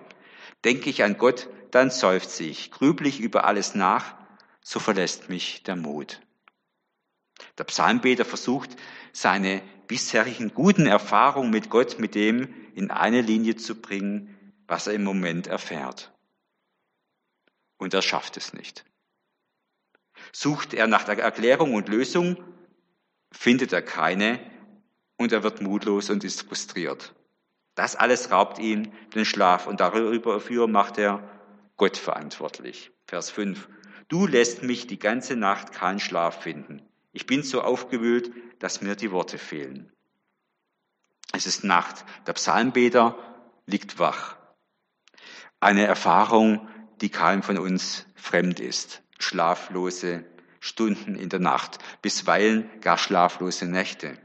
Denke 0.64 0.90
ich 0.90 1.02
an 1.02 1.16
Gott, 1.16 1.48
dann 1.70 1.90
seufze 1.90 2.44
ich, 2.44 2.70
grüble 2.70 3.08
ich 3.08 3.20
über 3.20 3.44
alles 3.44 3.74
nach, 3.74 4.14
so 4.60 4.80
verlässt 4.80 5.28
mich 5.28 5.62
der 5.62 5.76
Mut. 5.76 6.20
Der 7.58 7.64
Psalmbeter 7.64 8.24
versucht, 8.24 8.76
seine 9.12 9.62
bisherigen 9.86 10.52
guten 10.52 10.86
Erfahrungen 10.86 11.50
mit 11.50 11.70
Gott 11.70 11.98
mit 11.98 12.14
dem 12.14 12.52
in 12.74 12.90
eine 12.90 13.20
Linie 13.20 13.56
zu 13.56 13.80
bringen, 13.80 14.54
was 14.66 14.86
er 14.86 14.94
im 14.94 15.04
Moment 15.04 15.46
erfährt. 15.46 16.12
Und 17.78 17.94
er 17.94 18.02
schafft 18.02 18.36
es 18.36 18.52
nicht. 18.52 18.84
Sucht 20.33 20.75
er 20.75 20.87
nach 20.87 21.04
der 21.04 21.18
Erklärung 21.18 21.75
und 21.75 21.88
Lösung, 21.88 22.37
findet 23.33 23.73
er 23.73 23.83
keine 23.83 24.40
und 25.16 25.33
er 25.33 25.42
wird 25.42 25.61
mutlos 25.61 26.11
und 26.11 26.25
ist 26.25 26.42
frustriert. 26.42 27.14
Das 27.75 27.97
alles 27.97 28.30
raubt 28.30 28.59
ihm 28.59 28.92
den 29.14 29.25
Schlaf 29.25 29.66
und 29.66 29.80
darüber 29.80 30.66
macht 30.66 30.99
er 30.99 31.28
Gott 31.76 31.97
verantwortlich. 31.97 32.90
Vers 33.06 33.30
5. 33.30 33.68
Du 34.09 34.26
lässt 34.26 34.62
mich 34.62 34.87
die 34.87 34.99
ganze 34.99 35.37
Nacht 35.37 35.73
keinen 35.73 36.00
Schlaf 36.00 36.42
finden. 36.42 36.83
Ich 37.12 37.26
bin 37.26 37.42
so 37.42 37.62
aufgewühlt, 37.62 38.33
dass 38.59 38.80
mir 38.80 38.97
die 38.97 39.11
Worte 39.11 39.37
fehlen. 39.37 39.92
Es 41.33 41.47
ist 41.47 41.64
Nacht. 41.64 42.04
Der 42.26 42.33
Psalmbeter 42.33 43.18
liegt 43.66 43.99
wach. 43.99 44.37
Eine 45.61 45.87
Erfahrung, 45.87 46.68
die 47.00 47.11
keinem 47.11 47.42
von 47.42 47.59
uns 47.59 48.06
fremd 48.14 48.61
ist 48.61 49.02
schlaflose 49.18 50.25
Stunden 50.61 51.14
in 51.14 51.28
der 51.28 51.40
Nacht, 51.40 51.78
bisweilen 52.02 52.70
gar 52.80 52.99
schlaflose 52.99 53.66
Nächte. 53.66 54.18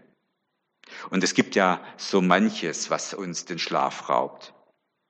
Und 1.10 1.24
es 1.24 1.34
gibt 1.34 1.56
ja 1.56 1.82
so 1.98 2.22
manches, 2.22 2.90
was 2.90 3.14
uns 3.14 3.46
den 3.46 3.60
Schlaf 3.60 4.10
raubt. 4.10 4.54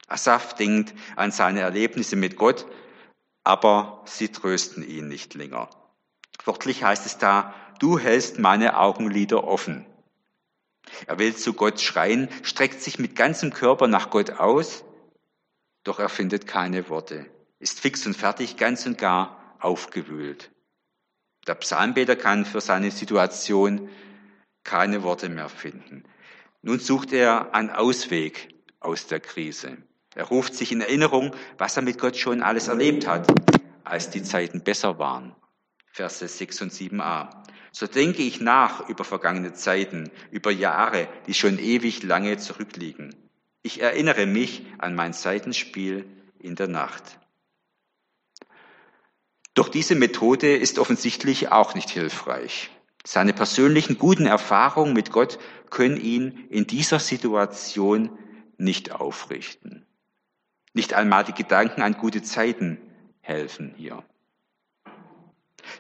Asaf 0.08 0.56
denkt 0.56 0.94
an 1.16 1.32
seine 1.32 1.62
Erlebnisse 1.62 2.16
mit 2.16 2.36
Gott, 2.36 2.66
aber 3.44 4.04
sie 4.06 4.30
trösten 4.30 4.88
ihn 4.88 5.08
nicht 5.08 5.34
länger. 5.34 5.70
Wörtlich 6.44 6.84
heißt 6.84 7.06
es 7.06 7.18
da, 7.18 7.54
du 7.80 7.98
hältst 7.98 8.40
meine 8.40 8.78
Augenlider 8.78 9.44
offen. 9.44 9.86
Er 11.08 11.20
will 11.20 11.36
zu 11.36 11.54
Gott 11.54 11.80
schreien, 11.80 12.30
streckt 12.44 12.82
sich 12.82 13.00
mit 13.00 13.16
ganzem 13.16 13.54
Körper 13.54 13.88
nach 13.88 14.10
Gott 14.10 14.32
aus, 14.32 14.84
doch 15.84 16.00
er 16.00 16.10
findet 16.10 16.48
keine 16.48 16.90
Worte, 16.90 17.26
ist 17.60 17.80
fix 17.80 18.06
und 18.06 18.16
fertig, 18.16 18.58
ganz 18.58 18.86
und 18.86 18.98
gar 18.98 19.41
aufgewühlt. 19.64 20.52
Der 21.48 21.56
Psalmbeter 21.56 22.16
kann 22.16 22.46
für 22.46 22.62
seine 22.62 22.92
Situation 22.92 23.90
keine 24.64 25.04
Worte 25.04 25.30
mehr 25.30 25.50
finden. 25.50 26.04
Nun 26.62 26.80
sucht 26.80 27.14
er 27.14 27.56
einen 27.56 27.72
Ausweg 27.72 28.50
aus 28.80 29.08
der 29.08 29.20
Krise. 29.20 29.78
Er 30.14 30.26
ruft 30.26 30.54
sich 30.56 30.72
in 30.72 30.82
Erinnerung, 30.82 31.36
was 31.58 31.78
er 31.78 31.84
mit 31.84 31.98
Gott 31.98 32.18
schon 32.18 32.44
alles 32.44 32.68
erlebt 32.68 33.08
hat, 33.08 33.28
als 33.84 34.10
die 34.10 34.24
Zeiten 34.24 34.62
besser 34.62 35.00
waren. 35.00 35.36
Verse 35.88 36.28
6 36.28 36.62
und 36.62 36.72
7a. 36.72 37.30
So 37.72 37.88
denke 37.88 38.22
ich 38.22 38.42
nach 38.42 38.88
über 38.90 39.04
vergangene 39.04 39.54
Zeiten, 39.54 40.12
über 40.30 40.52
Jahre, 40.52 41.08
die 41.28 41.34
schon 41.34 41.58
ewig 41.58 42.04
lange 42.04 42.38
zurückliegen. 42.38 43.16
Ich 43.64 43.82
erinnere 43.82 44.26
mich 44.26 44.66
an 44.78 44.96
mein 44.96 45.14
Seitenspiel 45.14 46.06
in 46.40 46.56
der 46.56 46.68
Nacht. 46.68 47.20
Doch 49.54 49.68
diese 49.68 49.96
Methode 49.96 50.56
ist 50.56 50.80
offensichtlich 50.80 51.52
auch 51.52 51.76
nicht 51.76 51.90
hilfreich. 51.90 52.70
Seine 53.04 53.34
persönlichen 53.34 53.98
guten 53.98 54.26
Erfahrungen 54.26 54.94
mit 54.94 55.12
Gott 55.12 55.40
können 55.70 55.98
ihn 55.98 56.48
in 56.50 56.68
dieser 56.68 57.00
Situation 57.00 58.18
nicht 58.58 58.92
aufrichten. 58.92 59.86
Nicht 60.74 60.94
einmal 60.94 61.24
die 61.24 61.34
Gedanken 61.34 61.82
an 61.82 61.94
gute 61.94 62.22
Zeiten 62.22 62.78
helfen 63.22 63.74
hier. 63.76 64.04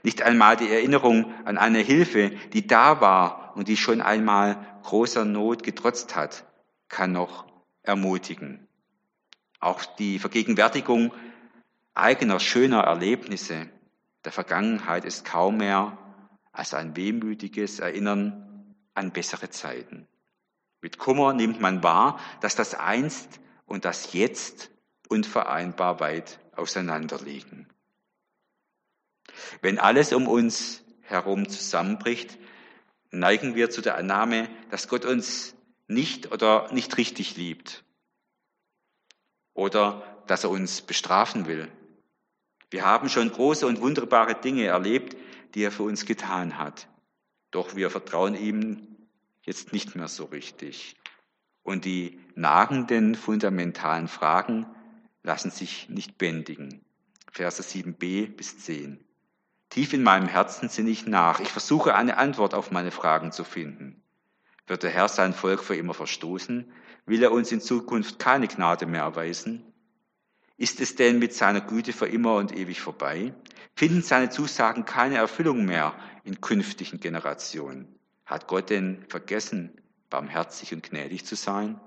Nicht 0.03 0.21
einmal 0.21 0.57
die 0.57 0.69
Erinnerung 0.69 1.33
an 1.45 1.57
eine 1.57 1.79
Hilfe, 1.79 2.31
die 2.53 2.67
da 2.67 3.01
war 3.01 3.53
und 3.55 3.67
die 3.67 3.77
schon 3.77 4.01
einmal 4.01 4.79
großer 4.83 5.25
Not 5.25 5.63
getrotzt 5.63 6.15
hat, 6.15 6.45
kann 6.89 7.11
noch 7.11 7.45
ermutigen. 7.83 8.67
Auch 9.59 9.85
die 9.85 10.19
Vergegenwärtigung 10.19 11.13
eigener 11.93 12.39
schöner 12.39 12.81
Erlebnisse 12.81 13.69
der 14.23 14.31
Vergangenheit 14.31 15.05
ist 15.05 15.25
kaum 15.25 15.57
mehr 15.57 15.97
als 16.51 16.73
ein 16.73 16.95
wehmütiges 16.95 17.79
Erinnern 17.79 18.75
an 18.93 19.11
bessere 19.11 19.49
Zeiten. 19.49 20.07
Mit 20.81 20.97
Kummer 20.97 21.33
nimmt 21.33 21.59
man 21.59 21.83
wahr, 21.83 22.19
dass 22.41 22.55
das 22.55 22.73
Einst 22.73 23.39
und 23.65 23.85
das 23.85 24.13
Jetzt 24.13 24.71
unvereinbar 25.07 25.99
weit 25.99 26.39
auseinanderliegen. 26.55 27.67
Wenn 29.61 29.79
alles 29.79 30.13
um 30.13 30.27
uns 30.27 30.83
herum 31.01 31.47
zusammenbricht, 31.49 32.37
neigen 33.11 33.55
wir 33.55 33.69
zu 33.69 33.81
der 33.81 33.97
Annahme, 33.97 34.49
dass 34.69 34.87
Gott 34.87 35.05
uns 35.05 35.55
nicht 35.87 36.31
oder 36.31 36.71
nicht 36.71 36.97
richtig 36.97 37.37
liebt 37.37 37.83
oder 39.53 40.23
dass 40.27 40.43
er 40.43 40.49
uns 40.49 40.81
bestrafen 40.81 41.45
will. 41.45 41.69
Wir 42.71 42.85
haben 42.85 43.09
schon 43.09 43.29
große 43.29 43.67
und 43.67 43.81
wunderbare 43.81 44.33
Dinge 44.33 44.63
erlebt, 44.63 45.17
die 45.53 45.63
er 45.63 45.71
für 45.71 45.83
uns 45.83 46.05
getan 46.05 46.57
hat. 46.57 46.87
Doch 47.51 47.75
wir 47.75 47.89
vertrauen 47.89 48.33
ihm 48.33 48.87
jetzt 49.43 49.73
nicht 49.73 49.95
mehr 49.95 50.07
so 50.07 50.25
richtig. 50.25 50.95
Und 51.63 51.83
die 51.83 52.19
nagenden, 52.33 53.15
fundamentalen 53.15 54.07
Fragen 54.07 54.65
lassen 55.21 55.51
sich 55.51 55.89
nicht 55.89 56.17
bändigen. 56.17 56.81
Verse 57.31 57.61
7b 57.61 58.35
bis 58.35 58.59
10. 58.59 59.03
Tief 59.69 59.93
in 59.93 60.03
meinem 60.03 60.27
Herzen 60.27 60.69
sinne 60.69 60.89
ich 60.89 61.05
nach. 61.05 61.41
Ich 61.41 61.49
versuche 61.49 61.93
eine 61.93 62.17
Antwort 62.17 62.53
auf 62.53 62.71
meine 62.71 62.91
Fragen 62.91 63.31
zu 63.31 63.43
finden. 63.43 64.01
Wird 64.67 64.83
der 64.83 64.91
Herr 64.91 65.09
sein 65.09 65.33
Volk 65.33 65.63
für 65.63 65.75
immer 65.75 65.93
verstoßen? 65.93 66.71
Will 67.05 67.23
er 67.23 67.31
uns 67.31 67.51
in 67.51 67.61
Zukunft 67.61 68.19
keine 68.19 68.47
Gnade 68.47 68.85
mehr 68.85 69.01
erweisen? 69.01 69.70
Ist 70.61 70.79
es 70.79 70.95
denn 70.95 71.17
mit 71.17 71.33
seiner 71.33 71.61
Güte 71.61 71.91
für 71.91 72.05
immer 72.05 72.35
und 72.35 72.55
ewig 72.55 72.81
vorbei? 72.81 73.33
Finden 73.73 74.03
seine 74.03 74.29
Zusagen 74.29 74.85
keine 74.85 75.15
Erfüllung 75.15 75.65
mehr 75.65 75.95
in 76.23 76.39
künftigen 76.39 76.99
Generationen? 76.99 77.97
Hat 78.27 78.45
Gott 78.45 78.69
denn 78.69 79.03
vergessen, 79.09 79.81
barmherzig 80.11 80.71
und 80.71 80.83
gnädig 80.83 81.25
zu 81.25 81.35
sein? 81.35 81.81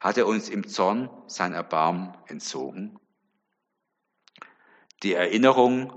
Hat 0.00 0.18
er 0.18 0.26
uns 0.26 0.48
im 0.48 0.66
Zorn 0.66 1.08
sein 1.28 1.52
Erbarmen 1.52 2.12
entzogen? 2.26 2.98
Die 5.04 5.12
Erinnerung 5.12 5.92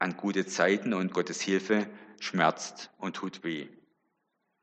an 0.00 0.16
gute 0.16 0.46
Zeiten 0.46 0.94
und 0.94 1.12
Gottes 1.12 1.40
Hilfe 1.40 1.88
schmerzt 2.18 2.90
und 2.98 3.14
tut 3.14 3.44
weh. 3.44 3.68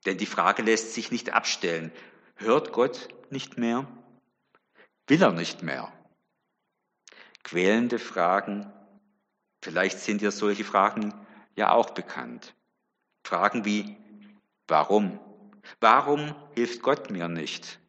Denn 0.06 0.18
die 0.18 0.26
Frage 0.26 0.64
lässt 0.64 0.94
sich 0.94 1.12
nicht 1.12 1.32
abstellen. 1.32 1.94
Hört 2.36 2.74
Gott 2.74 3.08
nicht 3.30 3.58
mehr? 3.58 3.88
Will 5.08 5.24
er 5.24 5.32
nicht 5.32 5.64
mehr? 5.64 5.94
Quälende 7.44 8.00
Fragen. 8.00 8.72
Vielleicht 9.62 10.00
sind 10.00 10.22
dir 10.22 10.32
solche 10.32 10.64
Fragen 10.64 11.14
ja 11.56 11.72
auch 11.72 11.92
bekannt. 11.92 12.54
Fragen 13.24 13.66
wie, 13.66 13.98
warum? 14.68 15.20
Warum 15.80 16.36
hilft 16.56 16.82
Gott 16.82 17.10
mir 17.10 17.28
nicht? 17.28 17.80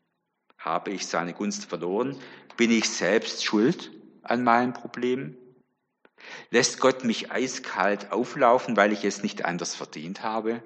Habe 0.58 0.90
ich 0.90 1.06
seine 1.06 1.34
Gunst 1.34 1.66
verloren? 1.66 2.18
Bin 2.56 2.70
ich 2.70 2.88
selbst 2.88 3.44
schuld 3.44 3.90
an 4.22 4.44
meinen 4.44 4.72
Problemen? 4.72 5.36
Lässt 6.50 6.80
Gott 6.80 7.04
mich 7.04 7.30
eiskalt 7.30 8.12
auflaufen, 8.12 8.76
weil 8.76 8.92
ich 8.92 9.04
es 9.04 9.22
nicht 9.22 9.44
anders 9.44 9.74
verdient 9.74 10.22
habe? 10.22 10.62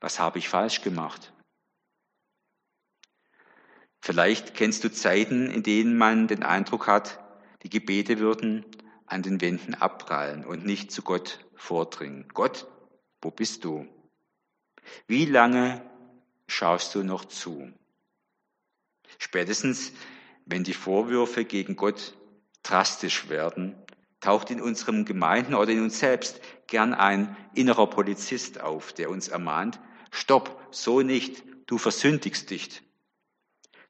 Was 0.00 0.18
habe 0.18 0.38
ich 0.38 0.48
falsch 0.48 0.82
gemacht? 0.82 1.32
Vielleicht 4.00 4.54
kennst 4.54 4.82
du 4.82 4.90
Zeiten, 4.90 5.48
in 5.50 5.62
denen 5.62 5.96
man 5.96 6.26
den 6.26 6.42
Eindruck 6.42 6.88
hat, 6.88 7.21
die 7.62 7.70
Gebete 7.70 8.18
würden 8.18 8.64
an 9.06 9.22
den 9.22 9.40
Wänden 9.40 9.74
abprallen 9.74 10.44
und 10.44 10.64
nicht 10.64 10.90
zu 10.90 11.02
Gott 11.02 11.44
vordringen. 11.54 12.28
Gott, 12.32 12.66
wo 13.20 13.30
bist 13.30 13.64
du? 13.64 13.86
Wie 15.06 15.26
lange 15.26 15.82
schaust 16.46 16.94
du 16.94 17.02
noch 17.04 17.24
zu? 17.24 17.72
Spätestens, 19.18 19.92
wenn 20.46 20.64
die 20.64 20.74
Vorwürfe 20.74 21.44
gegen 21.44 21.76
Gott 21.76 22.16
drastisch 22.62 23.28
werden, 23.28 23.76
taucht 24.20 24.50
in 24.50 24.60
unseren 24.60 25.04
Gemeinden 25.04 25.54
oder 25.54 25.70
in 25.72 25.82
uns 25.82 25.98
selbst 25.98 26.40
gern 26.66 26.94
ein 26.94 27.36
innerer 27.54 27.88
Polizist 27.88 28.60
auf, 28.60 28.92
der 28.92 29.10
uns 29.10 29.28
ermahnt, 29.28 29.78
stopp, 30.10 30.66
so 30.70 31.02
nicht, 31.02 31.44
du 31.66 31.78
versündigst 31.78 32.50
dich. 32.50 32.82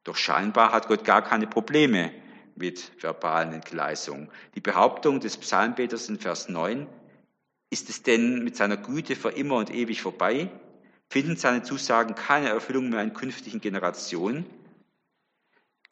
Doch 0.05 0.17
scheinbar 0.17 0.73
hat 0.73 0.89
Gott 0.89 1.05
gar 1.05 1.23
keine 1.23 1.47
Probleme 1.47 2.13
mit 2.63 2.93
verbalen 3.03 3.53
Entgleisungen. 3.53 4.31
Die 4.55 4.61
Behauptung 4.61 5.19
des 5.19 5.37
Psalmbeters 5.37 6.09
in 6.09 6.21
Vers 6.21 6.49
9, 6.49 6.87
ist 7.71 7.91
es 7.91 8.05
denn 8.05 8.45
mit 8.45 8.57
seiner 8.57 8.77
Güte 8.77 9.17
für 9.17 9.31
immer 9.31 9.57
und 9.57 9.75
ewig 9.75 10.01
vorbei? 10.01 10.49
Finden 11.11 11.37
seine 11.37 11.65
Zusagen 11.65 12.15
keine 12.15 12.51
Erfüllung 12.51 12.89
mehr 12.89 13.03
in 13.03 13.15
künftigen 13.15 13.61
Generationen? 13.61 14.47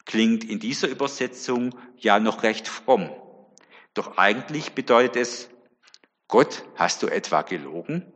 Klingt 0.05 0.45
in 0.45 0.59
dieser 0.59 0.87
Übersetzung 0.87 1.75
ja 1.97 2.19
noch 2.21 2.41
recht 2.41 2.69
fromm. 2.69 3.09
Doch 3.93 4.17
eigentlich 4.17 4.71
bedeutet 4.71 5.17
es, 5.17 5.49
Gott, 6.29 6.63
hast 6.75 7.03
du 7.03 7.07
etwa 7.07 7.41
gelogen? 7.41 8.13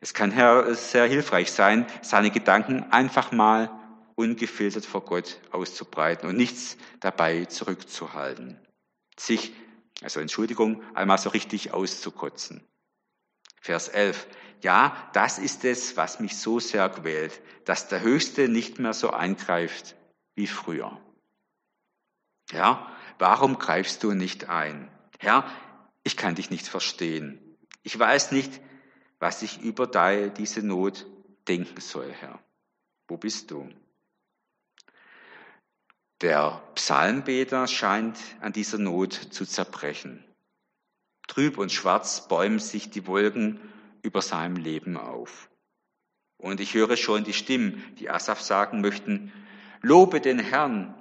Es 0.00 0.14
kann 0.14 0.30
sehr 0.74 1.04
hilfreich 1.04 1.52
sein, 1.52 1.84
seine 2.00 2.30
Gedanken 2.30 2.90
einfach 2.90 3.32
mal 3.32 3.85
ungefiltert 4.16 4.84
vor 4.84 5.02
Gott 5.04 5.40
auszubreiten 5.52 6.28
und 6.28 6.36
nichts 6.36 6.76
dabei 7.00 7.44
zurückzuhalten. 7.44 8.58
Sich, 9.16 9.52
also 10.02 10.18
Entschuldigung, 10.20 10.82
einmal 10.94 11.18
so 11.18 11.30
richtig 11.30 11.72
auszukotzen. 11.72 12.66
Vers 13.60 13.88
11. 13.88 14.26
Ja, 14.62 15.10
das 15.12 15.38
ist 15.38 15.64
es, 15.64 15.96
was 15.96 16.18
mich 16.18 16.36
so 16.36 16.58
sehr 16.58 16.88
quält, 16.88 17.40
dass 17.64 17.88
der 17.88 18.00
Höchste 18.00 18.48
nicht 18.48 18.78
mehr 18.78 18.94
so 18.94 19.10
eingreift 19.10 19.94
wie 20.34 20.46
früher. 20.46 21.00
Ja, 22.50 22.90
warum 23.18 23.58
greifst 23.58 24.02
du 24.02 24.12
nicht 24.12 24.48
ein? 24.48 24.90
Herr, 25.18 25.50
ich 26.04 26.16
kann 26.16 26.36
dich 26.36 26.50
nicht 26.50 26.68
verstehen. 26.68 27.56
Ich 27.82 27.98
weiß 27.98 28.32
nicht, 28.32 28.60
was 29.18 29.42
ich 29.42 29.60
über 29.60 29.86
diese 30.30 30.62
Not 30.62 31.06
denken 31.48 31.80
soll, 31.80 32.12
Herr. 32.12 32.40
Wo 33.08 33.16
bist 33.16 33.50
du? 33.50 33.68
Der 36.22 36.62
Psalmbeter 36.74 37.66
scheint 37.66 38.18
an 38.40 38.54
dieser 38.54 38.78
Not 38.78 39.12
zu 39.12 39.44
zerbrechen. 39.44 40.24
Trüb 41.28 41.58
und 41.58 41.70
schwarz 41.70 42.26
bäumen 42.28 42.58
sich 42.58 42.88
die 42.88 43.06
Wolken 43.06 43.60
über 44.02 44.22
seinem 44.22 44.56
Leben 44.56 44.96
auf. 44.96 45.50
Und 46.38 46.60
ich 46.60 46.74
höre 46.74 46.96
schon 46.96 47.24
die 47.24 47.34
Stimmen, 47.34 47.82
die 47.98 48.08
Asaf 48.08 48.40
sagen 48.40 48.80
möchten, 48.80 49.32
lobe 49.82 50.20
den 50.20 50.38
Herrn, 50.38 50.94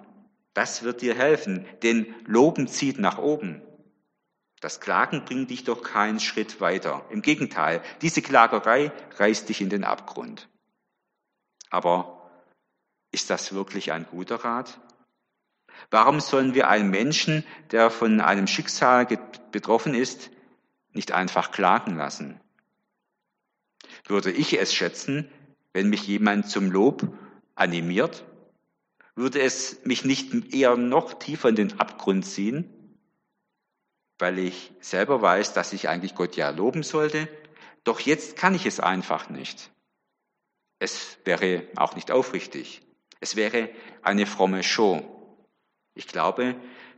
das 0.54 0.84
wird 0.84 1.01
dir 1.01 1.15
helfen, 1.15 1.65
denn 1.84 2.13
Loben 2.25 2.67
zieht 2.67 2.97
nach 2.97 3.17
oben. 3.17 3.62
Das 4.62 4.80
Klagen 4.80 5.25
bringt 5.25 5.49
dich 5.49 5.63
doch 5.63 5.82
keinen 5.84 6.19
Schritt 6.19 6.60
weiter. 6.60 7.06
Im 7.10 7.21
Gegenteil, 7.21 7.82
diese 8.01 8.21
Klagerei 8.21 8.91
reißt 9.17 9.47
dich 9.47 9.62
in 9.62 9.69
den 9.69 9.84
Abgrund. 9.84 10.49
Aber 11.69 12.32
ist 13.12 13.30
das 13.30 13.54
wirklich 13.54 13.91
ein 13.91 14.06
guter 14.06 14.38
Rat? 14.38 14.80
Warum 15.92 16.20
sollen 16.20 16.54
wir 16.54 16.70
einen 16.70 16.90
Menschen, 16.90 17.46
der 17.72 17.90
von 17.90 18.22
einem 18.22 18.48
Schicksal 18.48 19.06
betroffen 19.52 19.94
ist, 19.94 20.32
nicht 20.94 21.12
einfach 21.12 21.52
klagen 21.52 21.96
lassen? 21.96 22.40
Würde 24.08 24.32
ich 24.32 24.60
es 24.60 24.74
schätzen, 24.74 25.30
wenn 25.74 25.90
mich 25.90 26.08
jemand 26.08 26.50
zum 26.50 26.72
Lob 26.72 27.08
animiert 27.56 28.26
würde 29.16 29.42
es 29.42 29.84
mich 29.86 30.04
nicht 30.04 30.54
eher 30.54 30.76
noch 30.76 31.14
tiefer 31.14 31.50
in 31.50 31.56
den 31.56 31.80
Abgrund 31.80 32.26
ziehen, 32.26 32.98
weil 34.20 34.40
ich 34.40 34.74
selber 34.82 35.22
weiß, 35.22 35.54
dass 35.54 35.74
ich 35.74 35.90
eigentlich 35.90 36.16
Gott 36.16 36.36
ja 36.36 36.50
loben 36.50 36.84
sollte, 36.84 37.28
doch 37.84 38.00
jetzt 38.02 38.36
kann 38.36 38.56
ich 38.56 38.66
es 38.66 38.80
einfach 38.80 39.30
nicht. 39.30 39.72
Es 40.80 41.18
wäre 41.24 41.64
auch 41.76 41.96
nicht 41.96 42.12
aufrichtig. 42.12 42.82
Es 43.22 43.36
wäre 43.36 43.70
eine 44.02 44.26
fromme 44.26 44.64
Show. 44.64 45.14
Ich 45.96 46.08
glaube, 46.08 46.56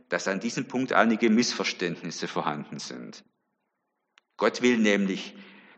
dass 0.08 0.28
an 0.28 0.40
diesem 0.40 0.66
Punkt 0.66 0.92
einige 0.92 1.30
Missverständnisse 1.30 2.28
vorhanden 2.28 2.78
sind. 2.78 3.24
Gott 4.36 4.60
will 4.62 4.78
nämlich 4.78 5.34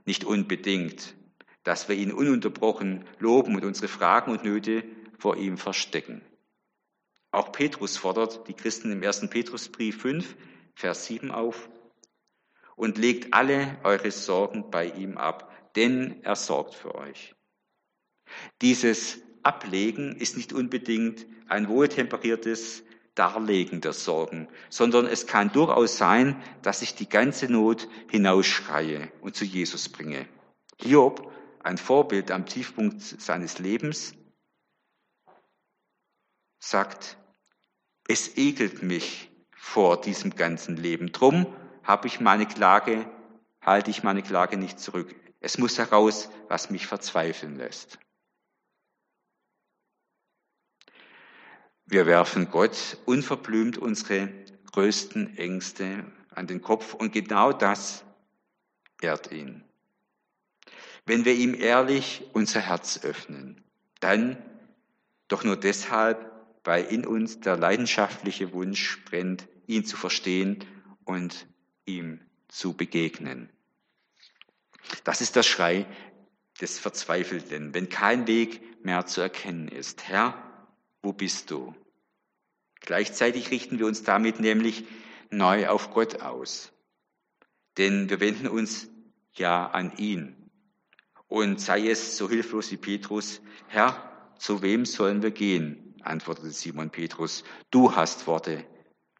nicht 0.07 0.25
unbedingt, 0.25 1.15
dass 1.63 1.89
wir 1.89 1.97
ihn 1.97 2.13
ununterbrochen 2.13 3.05
loben 3.19 3.55
und 3.55 3.65
unsere 3.65 3.89
Fragen 3.89 4.33
und 4.33 4.45
Nöte 4.45 4.85
vor 5.19 5.37
ihm 5.37 5.59
verstecken. 5.59 6.23
Auch 7.31 7.53
Petrus 7.53 7.97
fordert 7.97 8.49
die 8.49 8.55
Christen 8.55 8.91
im 8.91 9.03
ersten 9.03 9.31
Petrusbrief 9.31 10.01
5, 10.01 10.37
Vers 10.75 11.07
7 11.07 11.31
auf 11.31 11.69
und 12.77 12.99
legt 12.99 13.35
alle 13.35 13.79
eure 13.85 14.11
Sorgen 14.11 14.71
bei 14.71 14.87
ihm 14.87 15.19
ab, 15.19 15.73
denn 15.77 16.23
er 16.23 16.37
sorgt 16.37 16.75
für 16.75 16.95
euch. 16.95 17.35
Dieses 18.63 19.23
Ablegen 19.43 20.17
ist 20.17 20.37
nicht 20.37 20.53
unbedingt 20.53 21.27
ein 21.47 21.69
wohltemperiertes 21.69 22.85
Darlegen 23.14 23.81
der 23.81 23.92
Sorgen, 23.92 24.49
sondern 24.68 25.07
es 25.07 25.27
kann 25.27 25.53
durchaus 25.53 25.96
sein, 25.96 26.42
dass 26.62 26.83
ich 26.83 26.94
die 26.94 27.09
ganze 27.09 27.51
Not 27.51 27.88
hinausschreie 28.11 29.11
und 29.20 29.35
zu 29.35 29.44
Jesus 29.44 29.88
bringe. 29.88 30.29
Hiob, 30.79 31.31
ein 31.62 31.77
Vorbild 31.77 32.31
am 32.31 32.46
Tiefpunkt 32.46 33.03
seines 33.03 33.59
Lebens, 33.59 34.14
sagt, 36.59 37.18
es 38.09 38.37
ekelt 38.37 38.83
mich 38.83 39.31
vor 39.57 40.01
diesem 40.01 40.35
ganzen 40.35 40.77
Leben. 40.77 41.12
Drum 41.12 41.46
habe 41.83 42.07
ich 42.07 42.20
meine 42.20 42.46
Klage, 42.46 43.11
halte 43.61 43.90
ich 43.90 44.03
meine 44.03 44.23
Klage 44.23 44.57
nicht 44.57 44.79
zurück. 44.81 45.14
Es 45.40 45.59
muss 45.59 45.79
heraus, 45.79 46.31
was 46.49 46.70
mich 46.70 46.87
verzweifeln 46.87 47.57
lässt. 47.57 47.99
Wir 51.90 52.07
werfen 52.07 52.53
Gott 52.53 52.98
unverblümt 53.05 53.76
unsere 53.76 54.29
größten 54.70 55.37
Ängste 55.37 56.05
an 56.31 56.46
den 56.46 56.62
Kopf 56.62 56.94
und 56.94 57.12
genau 57.12 57.53
das 57.53 58.05
ehrt 59.03 59.33
ihn. 59.33 59.64
Wenn 61.05 61.24
wir 61.24 61.35
ihm 61.35 61.53
ehrlich 61.53 62.22
unser 62.33 62.61
Herz 62.61 63.00
öffnen, 63.03 63.64
dann 63.98 64.40
doch 65.26 65.42
nur 65.42 65.57
deshalb, 65.57 66.31
weil 66.62 66.85
in 66.85 67.05
uns 67.05 67.40
der 67.40 67.57
leidenschaftliche 67.57 68.53
Wunsch 68.53 69.05
brennt, 69.07 69.48
ihn 69.66 69.85
zu 69.85 69.96
verstehen 69.96 70.64
und 71.05 71.48
ihm 71.87 72.20
zu 72.46 72.72
begegnen. 72.76 73.50
Das 75.03 75.20
ist 75.20 75.35
der 75.35 75.42
Schrei 75.42 75.87
des 76.61 76.79
Verzweifelten, 76.79 77.74
wenn 77.74 77.88
kein 77.88 78.29
Weg 78.29 78.85
mehr 78.85 79.07
zu 79.07 79.20
erkennen 79.20 79.66
ist. 79.66 80.07
Herr, 80.07 80.50
wo 81.03 81.13
bist 81.13 81.51
du? 81.51 81.75
Gleichzeitig 82.81 83.51
richten 83.51 83.79
wir 83.79 83.87
uns 83.87 84.03
damit 84.03 84.41
nämlich 84.41 84.85
neu 85.31 85.69
auf 85.69 85.91
Gott 85.91 86.21
aus. 86.23 86.73
Denn 87.79 88.11
wir 88.11 88.21
wenden 88.21 88.49
uns 88.49 88.89
ja 89.35 89.67
an 89.67 89.97
ihn. 89.97 90.51
Und 91.29 91.61
sei 91.61 91.89
es 91.89 92.17
so 92.17 92.29
hilflos 92.29 92.71
wie 92.73 92.77
Petrus, 92.77 93.41
Herr, 93.69 94.35
zu 94.39 94.63
wem 94.63 94.85
sollen 94.85 95.23
wir 95.23 95.31
gehen? 95.31 95.95
antwortete 96.03 96.51
Simon 96.51 96.91
Petrus. 96.91 97.45
Du 97.71 97.95
hast 97.95 98.27
Worte, 98.27 98.65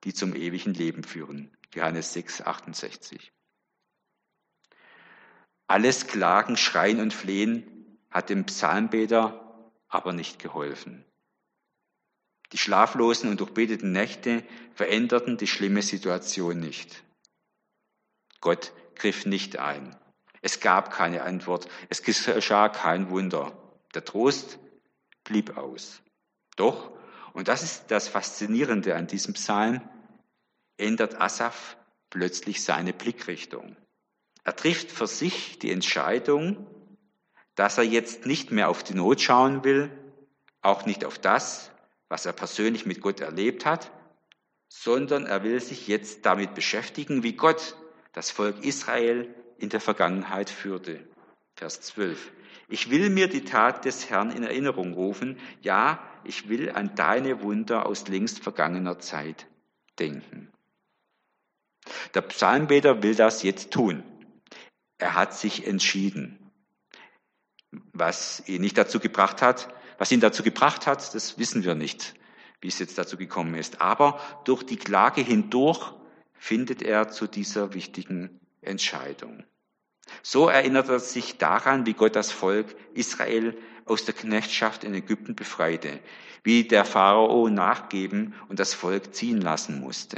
die 0.05 0.15
zum 0.15 0.35
ewigen 0.35 0.75
Leben 0.75 1.05
führen. 1.05 1.57
Johannes 1.75 2.13
6, 2.15 2.43
68. 2.43 3.33
Alles 5.67 6.09
Klagen, 6.09 6.57
Schreien 6.57 7.01
und 7.01 7.15
Flehen 7.15 7.99
hat 8.11 8.29
dem 8.29 8.45
Psalmbeter 8.47 9.71
aber 9.89 10.13
nicht 10.13 10.41
geholfen. 10.41 11.05
Die 12.53 12.59
schlaflosen 12.59 13.31
und 13.31 13.41
durchbeteten 13.41 13.93
Nächte 13.93 14.45
veränderten 14.75 15.37
die 15.37 15.47
schlimme 15.47 15.83
Situation 15.83 16.59
nicht. 16.59 17.05
Gott 18.41 18.73
griff 18.95 19.27
nicht 19.27 19.59
ein. 19.59 19.97
Es 20.43 20.61
gab 20.61 20.91
keine 20.91 21.23
Antwort. 21.23 21.69
Es 21.89 22.03
geschah 22.03 22.69
kein 22.69 23.11
Wunder. 23.11 23.53
Der 23.95 24.05
Trost 24.05 24.59
blieb 25.25 25.57
aus. 25.57 26.03
Doch, 26.57 26.93
und 27.33 27.49
das 27.49 27.63
ist 27.63 27.91
das 27.91 28.09
Faszinierende 28.09 28.97
an 28.97 29.07
diesem 29.07 29.35
Psalm, 29.35 29.83
ändert 30.77 31.21
Asaf 31.21 31.77
plötzlich 32.09 32.65
seine 32.65 32.93
Blickrichtung. 32.93 33.77
Er 34.43 34.57
trifft 34.57 34.91
für 34.91 35.07
sich 35.07 35.59
die 35.59 35.71
Entscheidung, 35.71 36.67
dass 37.55 37.79
er 37.79 37.85
jetzt 37.85 38.27
nicht 38.27 38.51
mehr 38.51 38.69
auf 38.69 38.83
die 38.83 38.95
Not 38.95 39.21
schauen 39.21 39.65
will, 39.65 39.91
auch 40.63 40.87
nicht 40.87 41.05
auf 41.05 41.19
das, 41.19 41.71
was 42.11 42.27
er 42.27 42.33
persönlich 42.35 42.85
mit 42.85 43.01
Gott 43.01 43.21
erlebt 43.21 43.65
hat, 43.65 43.91
sondern 44.69 45.25
er 45.25 45.43
will 45.43 45.61
sich 45.61 45.89
jetzt 45.89 46.27
damit 46.27 46.55
beschäftigen, 46.55 47.23
wie 47.23 47.33
Gott 47.33 47.77
das 48.13 48.31
Volk 48.31 48.63
Israel 48.65 49.33
in 49.59 49.69
der 49.71 49.81
Vergangenheit 49.81 50.51
führte. 50.51 51.09
Vers 51.55 51.81
12. 51.81 52.33
Ich 52.69 52.91
will 52.91 53.11
mir 53.11 53.29
die 53.29 53.45
Tat 53.45 53.85
des 53.85 54.11
Herrn 54.11 54.33
in 54.33 54.43
Erinnerung 54.43 54.93
rufen. 54.93 55.39
Ja, 55.63 56.03
ich 56.25 56.49
will 56.49 56.71
an 56.71 56.95
deine 56.97 57.43
Wunder 57.43 57.87
aus 57.87 58.09
längst 58.09 58.43
vergangener 58.43 58.99
Zeit 58.99 59.47
denken. 59.99 60.53
Der 62.15 62.23
Psalmbeter 62.23 63.03
will 63.03 63.15
das 63.15 63.43
jetzt 63.43 63.71
tun. 63.71 64.03
Er 64.99 65.15
hat 65.15 65.35
sich 65.35 65.67
entschieden. 65.67 66.51
Was 67.93 68.43
ihn 68.49 68.63
nicht 68.63 68.79
dazu 68.79 68.99
gebracht 68.99 69.43
hat, 69.43 69.73
was 70.01 70.11
ihn 70.11 70.21
dazu 70.21 70.43
gebracht 70.43 70.87
hat, 70.87 71.15
das 71.15 71.39
wissen 71.39 71.63
wir 71.63 71.75
nicht, 71.75 72.15
wie 72.63 72.69
es 72.69 72.79
jetzt 72.79 72.97
dazu 72.97 73.19
gekommen 73.19 73.55
ist. 73.55 73.83
Aber 73.83 74.19
durch 74.45 74.63
die 74.63 74.79
Klage 74.79 75.21
hindurch 75.21 75.93
findet 76.33 76.81
er 76.81 77.11
zu 77.11 77.27
dieser 77.27 77.75
wichtigen 77.75 78.41
Entscheidung. 78.63 79.45
So 80.23 80.49
erinnert 80.49 80.89
er 80.89 81.01
sich 81.01 81.37
daran, 81.37 81.85
wie 81.85 81.93
Gott 81.93 82.17
das 82.17 82.33
Volk 82.33 82.75
Israel 82.95 83.59
aus 83.85 84.07
der 84.07 84.15
Knechtschaft 84.15 84.85
in 84.85 84.95
Ägypten 84.95 85.37
befreite, 85.37 86.01
wie 86.43 86.65
der 86.65 86.87
Pharao 86.87 87.51
nachgeben 87.51 88.35
und 88.49 88.59
das 88.59 88.73
Volk 88.73 89.15
ziehen 89.15 89.43
lassen 89.43 89.81
musste. 89.81 90.17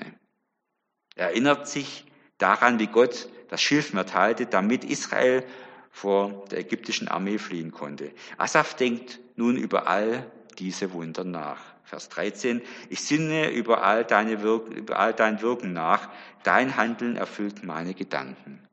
Er 1.16 1.30
erinnert 1.30 1.66
sich 1.66 2.06
daran, 2.38 2.78
wie 2.78 2.86
Gott 2.86 3.28
das 3.48 3.60
Schilfmeer 3.60 4.06
teilte, 4.06 4.46
damit 4.46 4.84
Israel 4.84 5.44
vor 5.92 6.46
der 6.50 6.58
ägyptischen 6.58 7.06
Armee 7.06 7.38
fliehen 7.38 7.70
konnte. 7.70 8.12
Asaf 8.38 8.74
denkt 8.74 9.20
nun 9.36 9.56
über 9.56 9.86
all 9.86 10.28
diese 10.58 10.92
Wunder 10.92 11.22
nach. 11.22 11.60
Vers 11.84 12.08
13, 12.08 12.62
ich 12.88 13.02
sinne 13.02 13.50
über 13.50 13.84
all, 13.84 14.04
deine 14.04 14.42
Wirk 14.42 14.68
über 14.68 14.98
all 14.98 15.12
dein 15.12 15.42
Wirken 15.42 15.74
nach, 15.74 16.08
dein 16.42 16.76
Handeln 16.76 17.16
erfüllt 17.16 17.62
meine 17.62 17.92
Gedanken. 17.92 18.66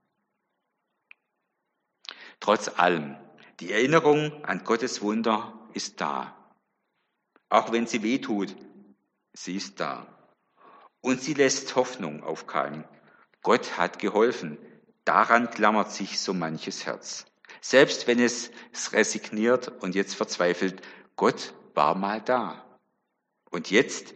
Trotz 2.40 2.70
allem, 2.80 3.18
die 3.60 3.74
Erinnerung 3.74 4.46
an 4.46 4.64
Gottes 4.64 5.02
Wunder 5.02 5.54
ist 5.74 6.00
da. 6.00 6.34
Auch 7.50 7.74
wenn 7.74 7.88
sie 7.88 8.02
weh 8.04 8.20
tut, 8.20 8.56
sie 9.34 9.58
ist 9.58 9.82
da. 9.82 10.08
Und 11.02 11.22
sie 11.22 11.34
lässt 11.34 11.76
Hoffnung 11.76 12.24
aufkeimen. 12.24 12.86
Gott 13.42 13.78
hat 13.78 14.00
geholfen. 14.00 14.58
Daran 15.10 15.50
klammert 15.50 15.92
sich 15.92 16.20
so 16.20 16.36
manches 16.36 16.86
Herz. 16.86 17.26
Selbst 17.62 18.06
wenn 18.06 18.20
es 18.20 18.52
resigniert 18.94 19.68
und 19.82 19.96
jetzt 19.96 20.14
verzweifelt, 20.14 20.84
Gott 21.16 21.56
war 21.74 21.96
mal 21.96 22.22
da. 22.22 22.64
Und 23.50 23.72
jetzt, 23.72 24.14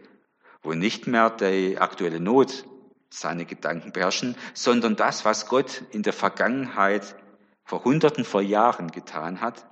wo 0.62 0.72
nicht 0.72 1.08
mehr 1.08 1.30
die 1.30 1.78
aktuelle 1.78 2.20
Not 2.20 2.64
seine 3.10 3.44
Gedanken 3.44 3.90
beherrschen, 3.90 4.36
sondern 4.54 4.94
das, 4.94 5.24
was 5.24 5.46
Gott 5.48 5.82
in 5.90 6.04
der 6.04 6.12
Vergangenheit 6.12 7.16
vor 7.64 7.82
Hunderten 7.82 8.24
vor 8.24 8.42
Jahren 8.42 8.92
getan 8.92 9.40
hat, 9.40 9.66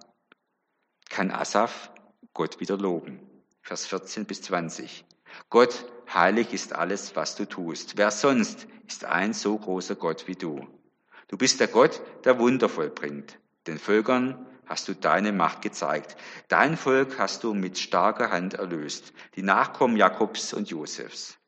kann 1.08 1.30
Asaf 1.30 1.92
Gott 2.34 2.58
wieder 2.58 2.76
loben. 2.76 3.20
Vers 3.62 3.86
14 3.86 4.24
bis 4.24 4.42
20. 4.42 5.04
Gott, 5.50 5.84
heilig 6.12 6.52
ist 6.52 6.74
alles, 6.74 7.14
was 7.14 7.36
du 7.36 7.48
tust. 7.48 7.96
Wer 7.96 8.10
sonst 8.10 8.66
ist 8.88 9.04
ein 9.04 9.34
so 9.34 9.56
großer 9.56 9.94
Gott 9.94 10.26
wie 10.26 10.34
du? 10.34 10.66
Du 11.32 11.38
bist 11.38 11.60
der 11.60 11.68
Gott, 11.68 12.02
der 12.24 12.38
Wunder 12.38 12.68
vollbringt. 12.68 13.38
Den 13.66 13.78
Völkern 13.78 14.46
hast 14.66 14.86
du 14.88 14.94
deine 14.94 15.32
Macht 15.32 15.62
gezeigt. 15.62 16.14
Dein 16.48 16.76
Volk 16.76 17.18
hast 17.18 17.42
du 17.42 17.54
mit 17.54 17.78
starker 17.78 18.30
Hand 18.30 18.52
erlöst, 18.52 19.14
die 19.34 19.42
Nachkommen 19.42 19.96
Jakobs 19.96 20.52
und 20.52 20.68
Josefs. 20.68 21.38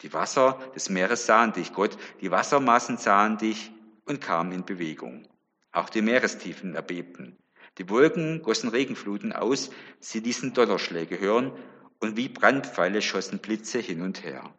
Die 0.00 0.14
Wasser 0.14 0.58
des 0.74 0.88
Meeres 0.88 1.26
sahen 1.26 1.52
dich, 1.52 1.74
Gott, 1.74 1.98
die 2.22 2.30
Wassermassen 2.30 2.96
sahen 2.96 3.36
dich 3.36 3.72
und 4.06 4.22
kamen 4.22 4.52
in 4.52 4.64
Bewegung. 4.64 5.28
Auch 5.70 5.90
die 5.90 6.00
Meerestiefen 6.00 6.74
erbebten. 6.74 7.36
Die 7.76 7.90
Wolken 7.90 8.40
gossen 8.40 8.70
Regenfluten 8.70 9.34
aus, 9.34 9.68
sie 10.00 10.20
ließen 10.20 10.54
Donnerschläge 10.54 11.20
hören 11.20 11.52
und 11.98 12.16
wie 12.16 12.30
Brandpfeile 12.30 13.02
schossen 13.02 13.40
Blitze 13.40 13.80
hin 13.80 14.00
und 14.00 14.24
her. 14.24 14.54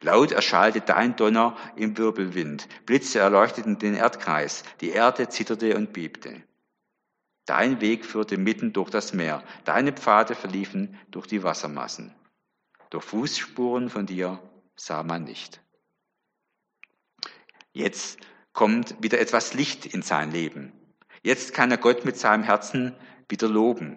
Laut 0.00 0.32
erschallte 0.32 0.80
dein 0.80 1.16
Donner 1.16 1.56
im 1.76 1.96
Wirbelwind, 1.96 2.68
Blitze 2.86 3.20
erleuchteten 3.20 3.78
den 3.78 3.94
Erdkreis, 3.94 4.64
die 4.80 4.90
Erde 4.90 5.28
zitterte 5.28 5.76
und 5.76 5.92
bebte. 5.92 6.42
Dein 7.44 7.80
Weg 7.80 8.04
führte 8.04 8.36
mitten 8.36 8.72
durch 8.72 8.90
das 8.90 9.12
Meer, 9.12 9.42
deine 9.64 9.92
Pfade 9.92 10.34
verliefen 10.34 10.98
durch 11.10 11.26
die 11.26 11.42
Wassermassen. 11.42 12.14
Doch 12.90 13.02
Fußspuren 13.02 13.90
von 13.90 14.06
dir 14.06 14.38
sah 14.76 15.02
man 15.02 15.24
nicht. 15.24 15.60
Jetzt 17.72 18.18
kommt 18.52 19.02
wieder 19.02 19.18
etwas 19.18 19.54
Licht 19.54 19.86
in 19.86 20.02
sein 20.02 20.30
Leben. 20.30 20.72
Jetzt 21.22 21.54
kann 21.54 21.70
er 21.70 21.78
Gott 21.78 22.04
mit 22.04 22.18
seinem 22.18 22.42
Herzen 22.42 22.94
wieder 23.28 23.48
loben. 23.48 23.96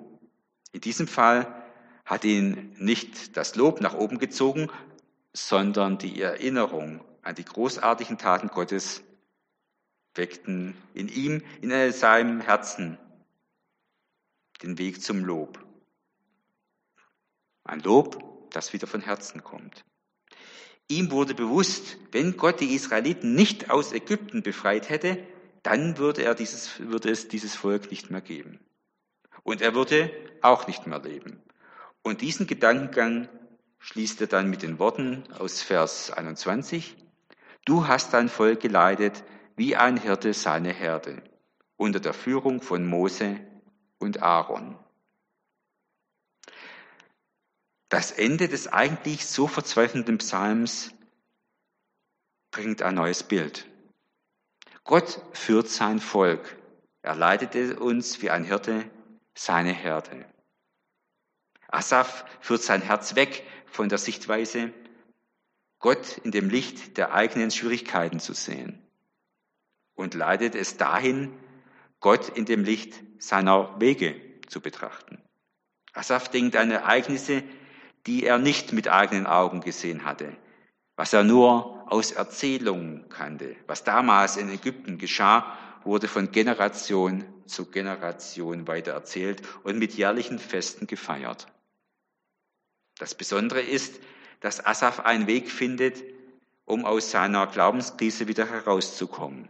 In 0.71 0.81
diesem 0.81 1.07
Fall 1.07 1.63
hat 2.05 2.23
ihn 2.23 2.73
nicht 2.77 3.35
das 3.35 3.55
Lob 3.55 3.81
nach 3.81 3.95
oben 3.95 4.19
gezogen, 4.19 4.69
sondern 5.35 5.97
die 5.97 6.21
Erinnerung 6.21 7.03
an 7.21 7.35
die 7.35 7.43
großartigen 7.43 8.17
Taten 8.17 8.47
Gottes 8.47 9.03
weckten 10.13 10.77
in 10.93 11.09
ihm, 11.09 11.43
in 11.61 11.91
seinem 11.91 12.39
Herzen 12.39 12.97
den 14.63 14.77
Weg 14.77 15.01
zum 15.01 15.25
Lob. 15.25 15.59
Ein 17.65 17.81
Lob, 17.81 18.49
das 18.51 18.71
wieder 18.71 18.87
von 18.87 19.01
Herzen 19.01 19.43
kommt. 19.43 19.83
Ihm 20.87 21.11
wurde 21.11 21.33
bewusst, 21.33 21.97
wenn 22.11 22.37
Gott 22.37 22.61
die 22.61 22.73
Israeliten 22.73 23.35
nicht 23.35 23.69
aus 23.69 23.91
Ägypten 23.91 24.41
befreit 24.41 24.89
hätte, 24.89 25.17
dann 25.63 25.97
würde, 25.97 26.23
er 26.23 26.35
dieses, 26.35 26.79
würde 26.79 27.09
es 27.09 27.27
dieses 27.27 27.55
Volk 27.55 27.89
nicht 27.89 28.09
mehr 28.09 28.21
geben. 28.21 28.59
Und 29.43 29.61
er 29.61 29.75
würde 29.75 30.11
auch 30.41 30.67
nicht 30.67 30.87
mehr 30.87 30.99
leben. 30.99 31.41
Und 32.03 32.21
diesen 32.21 32.47
Gedankengang 32.47 33.27
schließt 33.85 34.19
er 34.21 34.27
dann 34.27 34.49
mit 34.49 34.63
den 34.63 34.79
Worten 34.79 35.31
aus 35.33 35.61
Vers 35.61 36.09
21. 36.09 36.97
Du 37.65 37.87
hast 37.87 38.13
dein 38.13 38.29
Volk 38.29 38.59
geleitet 38.59 39.23
wie 39.55 39.75
ein 39.75 39.97
Hirte 39.97 40.33
seine 40.33 40.73
Herde 40.73 41.21
unter 41.77 41.99
der 41.99 42.15
Führung 42.15 42.61
von 42.61 42.83
Mose 42.83 43.39
und 43.99 44.23
Aaron. 44.23 44.75
Das 47.89 48.11
Ende 48.11 48.47
des 48.47 48.67
eigentlich 48.67 49.27
so 49.27 49.45
verzweifelnden 49.45 50.17
Psalms 50.17 50.91
bringt 52.49 52.81
ein 52.81 52.95
neues 52.95 53.21
Bild. 53.21 53.67
Gott 54.83 55.21
führt 55.33 55.69
sein 55.69 55.99
Volk. 55.99 56.57
Er 57.03 57.13
leitete 57.13 57.79
uns 57.79 58.19
wie 58.23 58.31
ein 58.31 58.45
Hirte 58.45 58.89
seine 59.35 59.73
Herde. 59.73 60.25
Asaf 61.67 62.25
führt 62.41 62.63
sein 62.63 62.81
Herz 62.81 63.15
weg 63.15 63.43
von 63.75 63.89
der 63.89 63.97
Sichtweise, 63.97 64.73
Gott 65.79 66.17
in 66.23 66.31
dem 66.31 66.49
Licht 66.49 66.97
der 66.97 67.13
eigenen 67.13 67.51
Schwierigkeiten 67.51 68.19
zu 68.19 68.33
sehen 68.33 68.81
und 69.93 70.13
leitet 70.13 70.55
es 70.55 70.77
dahin, 70.77 71.33
Gott 71.99 72.29
in 72.29 72.45
dem 72.45 72.63
Licht 72.63 73.03
seiner 73.19 73.79
Wege 73.79 74.15
zu 74.47 74.61
betrachten. 74.61 75.21
Asaf 75.93 76.29
denkt 76.29 76.55
an 76.55 76.71
Ereignisse, 76.71 77.43
die 78.05 78.23
er 78.23 78.37
nicht 78.37 78.73
mit 78.73 78.87
eigenen 78.87 79.27
Augen 79.27 79.61
gesehen 79.61 80.05
hatte, 80.05 80.35
was 80.95 81.13
er 81.13 81.23
nur 81.23 81.91
aus 81.91 82.11
Erzählungen 82.11 83.09
kannte. 83.09 83.55
Was 83.67 83.83
damals 83.83 84.37
in 84.37 84.49
Ägypten 84.49 84.97
geschah, 84.97 85.57
wurde 85.83 86.07
von 86.07 86.31
Generation 86.31 87.23
zu 87.45 87.69
Generation 87.69 88.67
weitererzählt 88.67 89.41
und 89.63 89.77
mit 89.77 89.93
jährlichen 89.93 90.39
Festen 90.39 90.87
gefeiert. 90.87 91.47
Das 92.97 93.15
Besondere 93.15 93.61
ist, 93.61 93.99
dass 94.39 94.65
Asaf 94.65 95.01
einen 95.01 95.27
Weg 95.27 95.51
findet, 95.51 96.03
um 96.65 96.85
aus 96.85 97.11
seiner 97.11 97.47
Glaubenskrise 97.47 98.27
wieder 98.27 98.47
herauszukommen, 98.47 99.49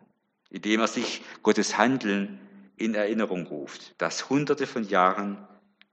indem 0.49 0.81
er 0.81 0.87
sich 0.87 1.23
Gottes 1.43 1.77
Handeln 1.77 2.39
in 2.77 2.93
Erinnerung 2.93 3.47
ruft, 3.47 3.95
das 3.97 4.29
hunderte 4.29 4.67
von 4.67 4.83
Jahren 4.83 5.47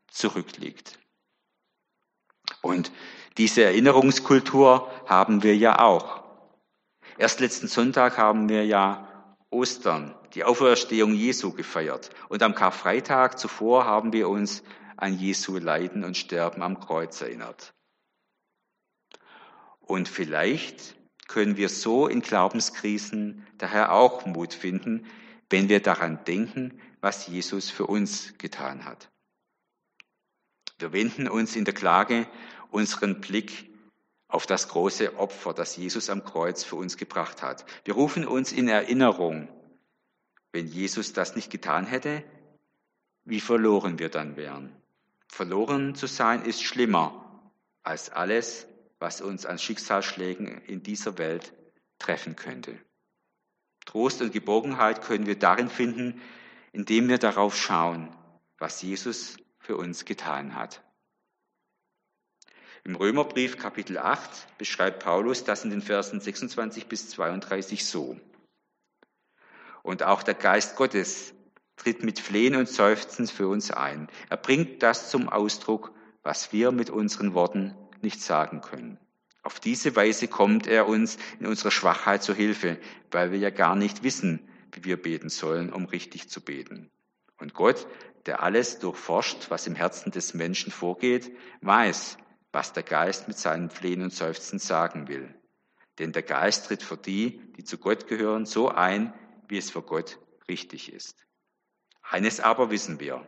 zurückliegt. 0.08 0.98
Und 2.60 2.92
diese 3.38 3.62
Erinnerungskultur 3.62 4.90
haben 5.06 5.42
wir 5.42 5.56
ja 5.56 5.78
auch. 5.78 6.22
Erst 7.18 7.40
letzten 7.40 7.68
Sonntag 7.68 8.18
haben 8.18 8.48
wir 8.48 8.64
ja 8.64 9.08
Ostern, 9.50 10.14
die 10.34 10.44
Auferstehung 10.44 11.14
Jesu 11.14 11.52
gefeiert. 11.52 12.10
Und 12.28 12.42
am 12.42 12.54
Karfreitag 12.54 13.38
zuvor 13.38 13.84
haben 13.84 14.12
wir 14.12 14.28
uns 14.28 14.62
an 15.02 15.18
Jesu 15.18 15.58
Leiden 15.58 16.04
und 16.04 16.16
Sterben 16.16 16.62
am 16.62 16.78
Kreuz 16.78 17.20
erinnert. 17.20 17.74
Und 19.80 20.08
vielleicht 20.08 20.94
können 21.26 21.56
wir 21.56 21.68
so 21.68 22.06
in 22.06 22.20
Glaubenskrisen 22.20 23.44
daher 23.58 23.92
auch 23.92 24.26
Mut 24.26 24.54
finden, 24.54 25.04
wenn 25.50 25.68
wir 25.68 25.82
daran 25.82 26.22
denken, 26.24 26.80
was 27.00 27.26
Jesus 27.26 27.68
für 27.68 27.88
uns 27.88 28.38
getan 28.38 28.84
hat. 28.84 29.10
Wir 30.78 30.92
wenden 30.92 31.26
uns 31.26 31.56
in 31.56 31.64
der 31.64 31.74
Klage 31.74 32.28
unseren 32.70 33.20
Blick 33.20 33.74
auf 34.28 34.46
das 34.46 34.68
große 34.68 35.18
Opfer, 35.18 35.52
das 35.52 35.76
Jesus 35.76 36.10
am 36.10 36.22
Kreuz 36.22 36.62
für 36.62 36.76
uns 36.76 36.96
gebracht 36.96 37.42
hat. 37.42 37.66
Wir 37.84 37.94
rufen 37.94 38.24
uns 38.24 38.52
in 38.52 38.68
Erinnerung, 38.68 39.48
wenn 40.52 40.68
Jesus 40.68 41.12
das 41.12 41.34
nicht 41.34 41.50
getan 41.50 41.86
hätte, 41.86 42.22
wie 43.24 43.40
verloren 43.40 43.98
wir 43.98 44.08
dann 44.08 44.36
wären. 44.36 44.72
Verloren 45.32 45.94
zu 45.94 46.06
sein 46.06 46.44
ist 46.44 46.62
schlimmer 46.62 47.50
als 47.82 48.10
alles, 48.10 48.66
was 48.98 49.22
uns 49.22 49.46
an 49.46 49.58
Schicksalsschlägen 49.58 50.60
in 50.66 50.82
dieser 50.82 51.16
Welt 51.16 51.54
treffen 51.98 52.36
könnte. 52.36 52.78
Trost 53.86 54.20
und 54.20 54.34
Geborgenheit 54.34 55.00
können 55.00 55.24
wir 55.24 55.38
darin 55.38 55.70
finden, 55.70 56.20
indem 56.72 57.08
wir 57.08 57.16
darauf 57.16 57.56
schauen, 57.56 58.14
was 58.58 58.82
Jesus 58.82 59.38
für 59.58 59.78
uns 59.78 60.04
getan 60.04 60.54
hat. 60.54 60.82
Im 62.84 62.94
Römerbrief 62.94 63.56
Kapitel 63.56 63.96
8 63.96 64.58
beschreibt 64.58 65.02
Paulus 65.02 65.44
das 65.44 65.64
in 65.64 65.70
den 65.70 65.80
Versen 65.80 66.20
26 66.20 66.88
bis 66.88 67.08
32 67.08 67.86
so. 67.86 68.20
Und 69.82 70.02
auch 70.02 70.22
der 70.22 70.34
Geist 70.34 70.76
Gottes 70.76 71.32
tritt 71.82 72.04
mit 72.04 72.20
Flehen 72.20 72.54
und 72.54 72.68
Seufzen 72.68 73.26
für 73.26 73.48
uns 73.48 73.72
ein. 73.72 74.08
Er 74.30 74.36
bringt 74.36 74.82
das 74.82 75.10
zum 75.10 75.28
Ausdruck, 75.28 75.92
was 76.22 76.52
wir 76.52 76.70
mit 76.70 76.90
unseren 76.90 77.34
Worten 77.34 77.74
nicht 78.02 78.22
sagen 78.22 78.60
können. 78.60 78.98
Auf 79.42 79.58
diese 79.58 79.96
Weise 79.96 80.28
kommt 80.28 80.68
er 80.68 80.86
uns 80.86 81.18
in 81.40 81.46
unserer 81.46 81.72
Schwachheit 81.72 82.22
zur 82.22 82.36
Hilfe, 82.36 82.78
weil 83.10 83.32
wir 83.32 83.38
ja 83.38 83.50
gar 83.50 83.74
nicht 83.74 84.04
wissen, 84.04 84.48
wie 84.70 84.84
wir 84.84 85.02
beten 85.02 85.28
sollen, 85.28 85.72
um 85.72 85.86
richtig 85.86 86.28
zu 86.28 86.40
beten. 86.40 86.88
Und 87.38 87.52
Gott, 87.52 87.88
der 88.26 88.44
alles 88.44 88.78
durchforscht, 88.78 89.50
was 89.50 89.66
im 89.66 89.74
Herzen 89.74 90.12
des 90.12 90.34
Menschen 90.34 90.70
vorgeht, 90.70 91.32
weiß, 91.62 92.16
was 92.52 92.72
der 92.72 92.84
Geist 92.84 93.26
mit 93.26 93.38
seinen 93.38 93.70
Flehen 93.70 94.02
und 94.02 94.12
Seufzen 94.12 94.60
sagen 94.60 95.08
will. 95.08 95.34
Denn 95.98 96.12
der 96.12 96.22
Geist 96.22 96.66
tritt 96.66 96.84
für 96.84 96.96
die, 96.96 97.40
die 97.56 97.64
zu 97.64 97.78
Gott 97.78 98.06
gehören, 98.06 98.46
so 98.46 98.68
ein, 98.68 99.12
wie 99.48 99.58
es 99.58 99.72
für 99.72 99.82
Gott 99.82 100.20
richtig 100.48 100.92
ist. 100.92 101.26
Eines 102.02 102.40
aber 102.40 102.70
wissen 102.70 103.00
wir, 103.00 103.24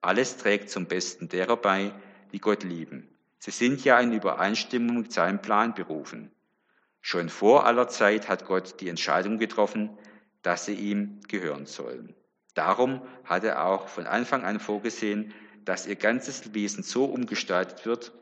alles 0.00 0.36
trägt 0.36 0.70
zum 0.70 0.86
Besten 0.86 1.28
derer 1.28 1.56
bei, 1.56 1.92
die 2.32 2.38
Gott 2.38 2.62
lieben. 2.62 3.08
Sie 3.38 3.50
sind 3.50 3.84
ja 3.84 3.98
in 4.00 4.12
Übereinstimmung 4.12 5.02
mit 5.02 5.12
seinem 5.12 5.40
Plan 5.40 5.74
berufen. 5.74 6.30
Schon 7.00 7.28
vor 7.28 7.66
aller 7.66 7.88
Zeit 7.88 8.28
hat 8.28 8.46
Gott 8.46 8.80
die 8.80 8.88
Entscheidung 8.88 9.38
getroffen, 9.38 9.96
dass 10.42 10.66
sie 10.66 10.74
ihm 10.74 11.20
gehören 11.28 11.66
sollen. 11.66 12.14
Darum 12.54 13.02
hat 13.24 13.44
er 13.44 13.64
auch 13.64 13.88
von 13.88 14.06
Anfang 14.06 14.44
an 14.44 14.60
vorgesehen, 14.60 15.32
dass 15.64 15.86
ihr 15.86 15.96
ganzes 15.96 16.54
Wesen 16.54 16.82
so 16.82 17.04
umgestaltet 17.04 17.86
wird, 17.86 18.12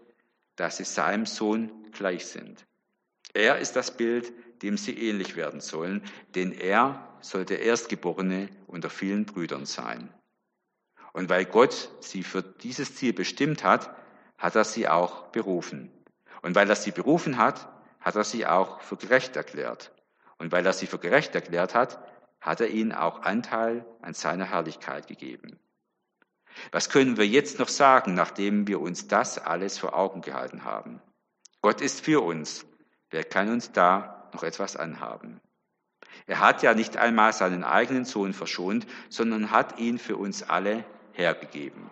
dass 0.56 0.78
sie 0.78 0.84
seinem 0.84 1.26
Sohn 1.26 1.70
gleich 1.92 2.26
sind. 2.26 2.66
Er 3.32 3.58
ist 3.58 3.76
das 3.76 3.96
Bild, 3.96 4.32
dem 4.62 4.76
sie 4.76 4.96
ähnlich 4.96 5.36
werden 5.36 5.60
sollen, 5.60 6.02
denn 6.34 6.52
er 6.52 7.06
soll 7.20 7.44
der 7.44 7.60
Erstgeborene 7.60 8.48
unter 8.66 8.90
vielen 8.90 9.26
Brüdern 9.26 9.66
sein. 9.66 10.12
Und 11.12 11.28
weil 11.28 11.46
Gott 11.46 11.90
sie 12.00 12.22
für 12.22 12.42
dieses 12.42 12.94
Ziel 12.94 13.12
bestimmt 13.12 13.64
hat, 13.64 13.94
hat 14.38 14.54
er 14.54 14.64
sie 14.64 14.88
auch 14.88 15.28
berufen. 15.28 15.90
Und 16.42 16.54
weil 16.54 16.68
er 16.68 16.76
sie 16.76 16.90
berufen 16.90 17.38
hat, 17.38 17.68
hat 18.00 18.16
er 18.16 18.24
sie 18.24 18.46
auch 18.46 18.80
für 18.80 18.96
gerecht 18.96 19.34
erklärt. 19.34 19.92
Und 20.38 20.52
weil 20.52 20.66
er 20.66 20.72
sie 20.72 20.86
für 20.86 20.98
gerecht 20.98 21.34
erklärt 21.34 21.74
hat, 21.74 21.98
hat 22.40 22.60
er 22.60 22.68
ihnen 22.68 22.92
auch 22.92 23.22
Anteil 23.22 23.84
an 24.02 24.14
seiner 24.14 24.44
Herrlichkeit 24.44 25.06
gegeben. 25.06 25.58
Was 26.70 26.90
können 26.90 27.16
wir 27.16 27.26
jetzt 27.26 27.58
noch 27.58 27.68
sagen, 27.68 28.14
nachdem 28.14 28.66
wir 28.66 28.80
uns 28.80 29.08
das 29.08 29.38
alles 29.38 29.78
vor 29.78 29.94
Augen 29.94 30.20
gehalten 30.20 30.64
haben? 30.64 31.02
Gott 31.60 31.80
ist 31.80 32.00
für 32.00 32.22
uns. 32.22 32.64
Wer 33.10 33.24
kann 33.24 33.50
uns 33.50 33.72
da 33.72 34.15
noch 34.34 34.42
etwas 34.42 34.76
anhaben? 34.76 35.40
Er 36.26 36.40
hat 36.40 36.62
ja 36.62 36.74
nicht 36.74 36.96
einmal 36.96 37.32
seinen 37.32 37.64
eigenen 37.64 38.04
Sohn 38.04 38.32
verschont, 38.32 38.86
sondern 39.08 39.50
hat 39.50 39.78
ihn 39.78 39.98
für 39.98 40.16
uns 40.16 40.42
alle 40.42 40.84
hergegeben. 41.12 41.90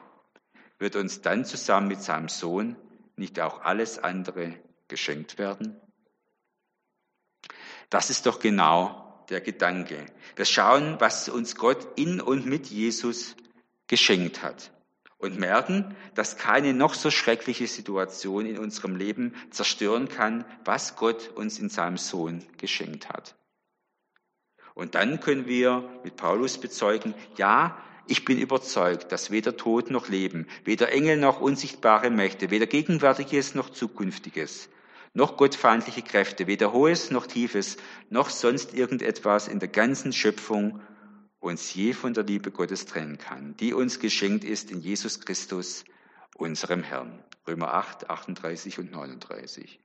Wird 0.79 0.97
uns 0.97 1.20
dann 1.23 1.44
zusammen 1.44 1.88
mit 1.88 2.03
seinem 2.03 2.29
Sohn 2.29 2.77
nicht 3.16 3.38
auch 3.40 3.62
alles 3.62 3.99
andere 3.99 4.55
geschenkt 4.88 5.38
werden? 5.38 5.81
Das 7.90 8.11
ist 8.11 8.27
doch 8.27 8.40
genau 8.40 9.25
der 9.31 9.40
Gedanke. 9.40 10.05
Wir 10.37 10.44
schauen, 10.44 10.97
was 10.99 11.29
uns 11.29 11.55
Gott 11.55 11.99
in 11.99 12.20
und 12.20 12.47
mit 12.47 12.66
Jesus 12.66 13.37
geschenkt 13.87 14.42
hat 14.42 14.74
und 15.25 15.39
merken, 15.39 15.97
dass 16.15 16.37
keine 16.37 16.75
noch 16.75 16.95
so 16.95 17.11
schreckliche 17.11 17.67
Situation 17.67 18.47
in 18.47 18.59
unserem 18.59 18.95
Leben 18.95 19.35
zerstören 19.51 20.09
kann, 20.09 20.45
was 20.65 20.97
Gott 20.97 21.31
uns 21.35 21.59
in 21.59 21.69
seinem 21.69 21.97
Sohn 21.97 22.45
geschenkt 22.59 23.09
hat. 23.09 23.35
Und 24.75 24.95
dann 24.95 25.21
können 25.21 25.47
wir 25.47 25.89
mit 26.05 26.17
Paulus 26.17 26.59
bezeugen, 26.59 27.15
ja, 27.37 27.79
ich 28.07 28.25
bin 28.25 28.39
überzeugt, 28.39 29.13
dass 29.13 29.31
weder 29.31 29.57
Tod 29.57 29.91
noch 29.91 30.09
Leben, 30.09 30.47
weder 30.65 30.93
Engel 30.93 31.17
noch 31.17 31.41
unsichtbare 31.41 32.11
Mächte, 32.11 32.51
weder 32.51 32.67
Gegenwärtiges 32.67 33.55
noch 33.55 33.71
Zukünftiges, 33.71 34.69
noch 35.15 35.37
gottfeindliche 35.39 36.03
Kräfte, 36.03 36.47
weder 36.47 36.73
Hohes 36.73 37.11
noch 37.11 37.27
Tiefes, 37.27 37.79
noch 38.11 38.29
sonst 38.29 38.75
irgendetwas 38.75 39.49
in 39.49 39.59
der 39.59 39.69
ganzen 39.69 40.13
Schöpfung 40.13 40.81
uns 41.44 41.74
je 41.74 41.92
von 41.92 42.14
der 42.14 42.24
Liebe 42.24 42.50
Gottes 42.50 42.87
trennen 42.87 43.18
kann, 43.18 43.57
die 43.59 43.74
uns 43.74 44.00
geschenkt 44.00 44.44
ist 44.44 44.70
in 44.70 44.80
Jesus 44.80 45.20
Christus, 45.20 45.85
unserem 46.35 46.83
Herrn. 46.83 47.22
Römer 47.46 47.74
8, 47.74 48.09
38 48.09 48.78
und 48.78 48.90
39. 48.90 49.78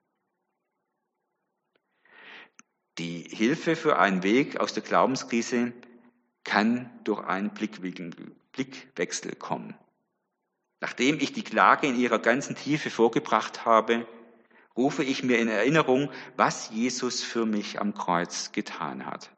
Die 2.97 3.23
Hilfe 3.23 3.75
für 3.75 3.99
einen 3.99 4.23
Weg 4.23 4.59
aus 4.59 4.73
der 4.73 4.83
Glaubenskrise 4.83 5.73
kann 6.45 6.89
durch 7.03 7.25
einen 7.25 7.51
Blickwechsel 7.51 9.35
kommen. 9.35 9.75
Nachdem 10.79 11.19
ich 11.19 11.33
die 11.33 11.43
Klage 11.43 11.87
in 11.87 11.99
ihrer 11.99 12.19
ganzen 12.19 12.55
Tiefe 12.55 12.89
vorgebracht 12.89 13.65
habe, 13.65 14.07
rufe 14.77 15.03
ich 15.03 15.23
mir 15.23 15.39
in 15.39 15.49
Erinnerung, 15.49 16.09
was 16.37 16.69
Jesus 16.69 17.21
für 17.21 17.45
mich 17.45 17.81
am 17.81 17.93
Kreuz 17.93 18.53
getan 18.53 19.05
hat. 19.05 19.29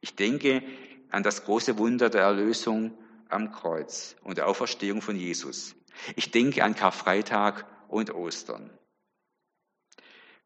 Ich 0.00 0.16
denke 0.16 0.62
an 1.10 1.22
das 1.22 1.44
große 1.44 1.78
Wunder 1.78 2.10
der 2.10 2.22
Erlösung 2.22 2.96
am 3.28 3.52
Kreuz 3.52 4.16
und 4.22 4.38
der 4.38 4.48
Auferstehung 4.48 5.02
von 5.02 5.16
Jesus. 5.16 5.74
Ich 6.16 6.30
denke 6.30 6.64
an 6.64 6.74
Karfreitag 6.74 7.66
und 7.88 8.14
Ostern. 8.14 8.70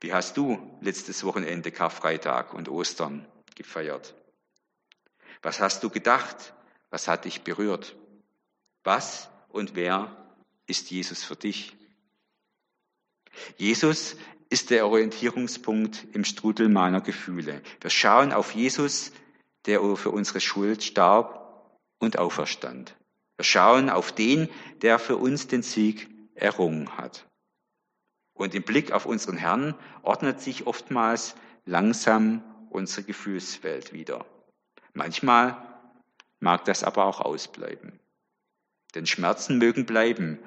Wie 0.01 0.13
hast 0.13 0.37
du 0.37 0.59
letztes 0.81 1.25
Wochenende 1.25 1.71
Karfreitag 1.71 2.53
und 2.53 2.69
Ostern 2.69 3.27
gefeiert? 3.55 4.15
Was 5.43 5.61
hast 5.61 5.83
du 5.83 5.91
gedacht? 5.91 6.55
Was 6.91 7.09
hat 7.09 7.25
dich 7.25 7.43
berührt? 7.43 7.97
Was 8.83 9.31
und 9.49 9.75
wer 9.75 10.15
ist 10.67 10.91
Jesus 10.91 11.23
für 11.23 11.37
dich? 11.37 11.77
Jesus 13.57 14.17
ist 14.51 14.71
der 14.71 14.87
Orientierungspunkt 14.87 16.07
im 16.13 16.25
Strudel 16.25 16.69
meiner 16.69 17.01
Gefühle. 17.01 17.63
Wir 17.81 17.91
schauen 17.91 18.33
auf 18.33 18.55
Jesus, 18.55 19.13
der 19.67 19.81
für 19.97 20.11
unsere 20.11 20.41
Schuld 20.41 20.83
starb 20.83 21.79
und 21.99 22.19
auferstand. 22.19 22.97
Wir 23.37 23.45
schauen 23.45 23.91
auf 23.91 24.13
den, 24.13 24.49
der 24.83 24.99
für 24.99 25.17
uns 25.17 25.49
den 25.49 25.63
Sieg 25.63 26.09
errungen 26.35 26.97
hat. 26.97 27.27
Und 28.35 28.55
im 28.55 28.63
Blick 28.63 28.93
auf 28.93 29.07
unseren 29.07 29.37
Herrn 29.37 29.75
ordnet 30.03 30.41
sich 30.41 30.67
oftmals 30.67 31.35
langsam 31.65 32.43
unsere 32.71 33.05
Gefühlswelt 33.05 33.93
wieder. 33.93 34.27
Manchmal 34.93 35.57
mag 36.41 36.65
das 36.65 36.85
aber 36.85 37.05
auch 37.05 37.21
ausbleiben. 37.21 38.01
Denn 38.95 39.07
Schmerzen 39.07 39.59
mögen 39.59 39.87
bleiben 39.87 40.39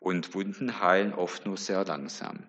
und 0.00 0.34
Wunden 0.34 0.80
heilen 0.80 1.14
oft 1.14 1.46
nur 1.46 1.56
sehr 1.56 1.84
langsam. 1.84 2.46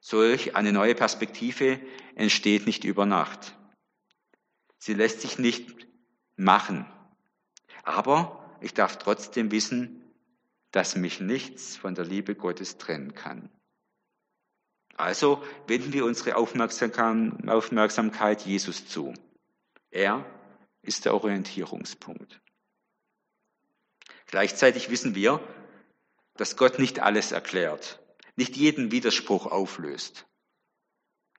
Solch 0.00 0.54
eine 0.54 0.72
neue 0.72 0.94
Perspektive 0.94 1.80
entsteht 2.14 2.66
nicht 2.66 2.84
über 2.84 3.06
Nacht. 3.06 3.56
Sie 4.84 4.92
lässt 4.92 5.22
sich 5.22 5.38
nicht 5.38 5.86
machen. 6.36 6.84
Aber 7.84 8.54
ich 8.60 8.74
darf 8.74 8.98
trotzdem 8.98 9.50
wissen, 9.50 10.04
dass 10.72 10.94
mich 10.94 11.20
nichts 11.20 11.74
von 11.74 11.94
der 11.94 12.04
Liebe 12.04 12.34
Gottes 12.34 12.76
trennen 12.76 13.14
kann. 13.14 13.48
Also 14.94 15.42
wenden 15.66 15.94
wir 15.94 16.04
unsere 16.04 16.36
Aufmerksamkeit 16.36 18.44
Jesus 18.44 18.86
zu. 18.86 19.14
Er 19.90 20.26
ist 20.82 21.06
der 21.06 21.14
Orientierungspunkt. 21.14 22.42
Gleichzeitig 24.26 24.90
wissen 24.90 25.14
wir, 25.14 25.40
dass 26.34 26.58
Gott 26.58 26.78
nicht 26.78 27.00
alles 27.00 27.32
erklärt, 27.32 28.02
nicht 28.36 28.54
jeden 28.54 28.90
Widerspruch 28.90 29.46
auflöst. 29.46 30.26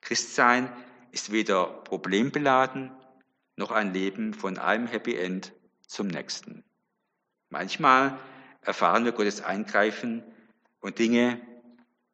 Christsein 0.01 0.75
ist 1.11 1.31
weder 1.31 1.67
problembeladen 1.83 2.89
noch 3.55 3.71
ein 3.71 3.93
Leben 3.93 4.33
von 4.33 4.57
einem 4.57 4.87
Happy 4.87 5.15
End 5.15 5.53
zum 5.87 6.07
nächsten. 6.07 6.63
Manchmal 7.49 8.19
erfahren 8.61 9.05
wir 9.05 9.11
Gottes 9.11 9.41
Eingreifen 9.41 10.23
und 10.79 10.99
Dinge 10.99 11.41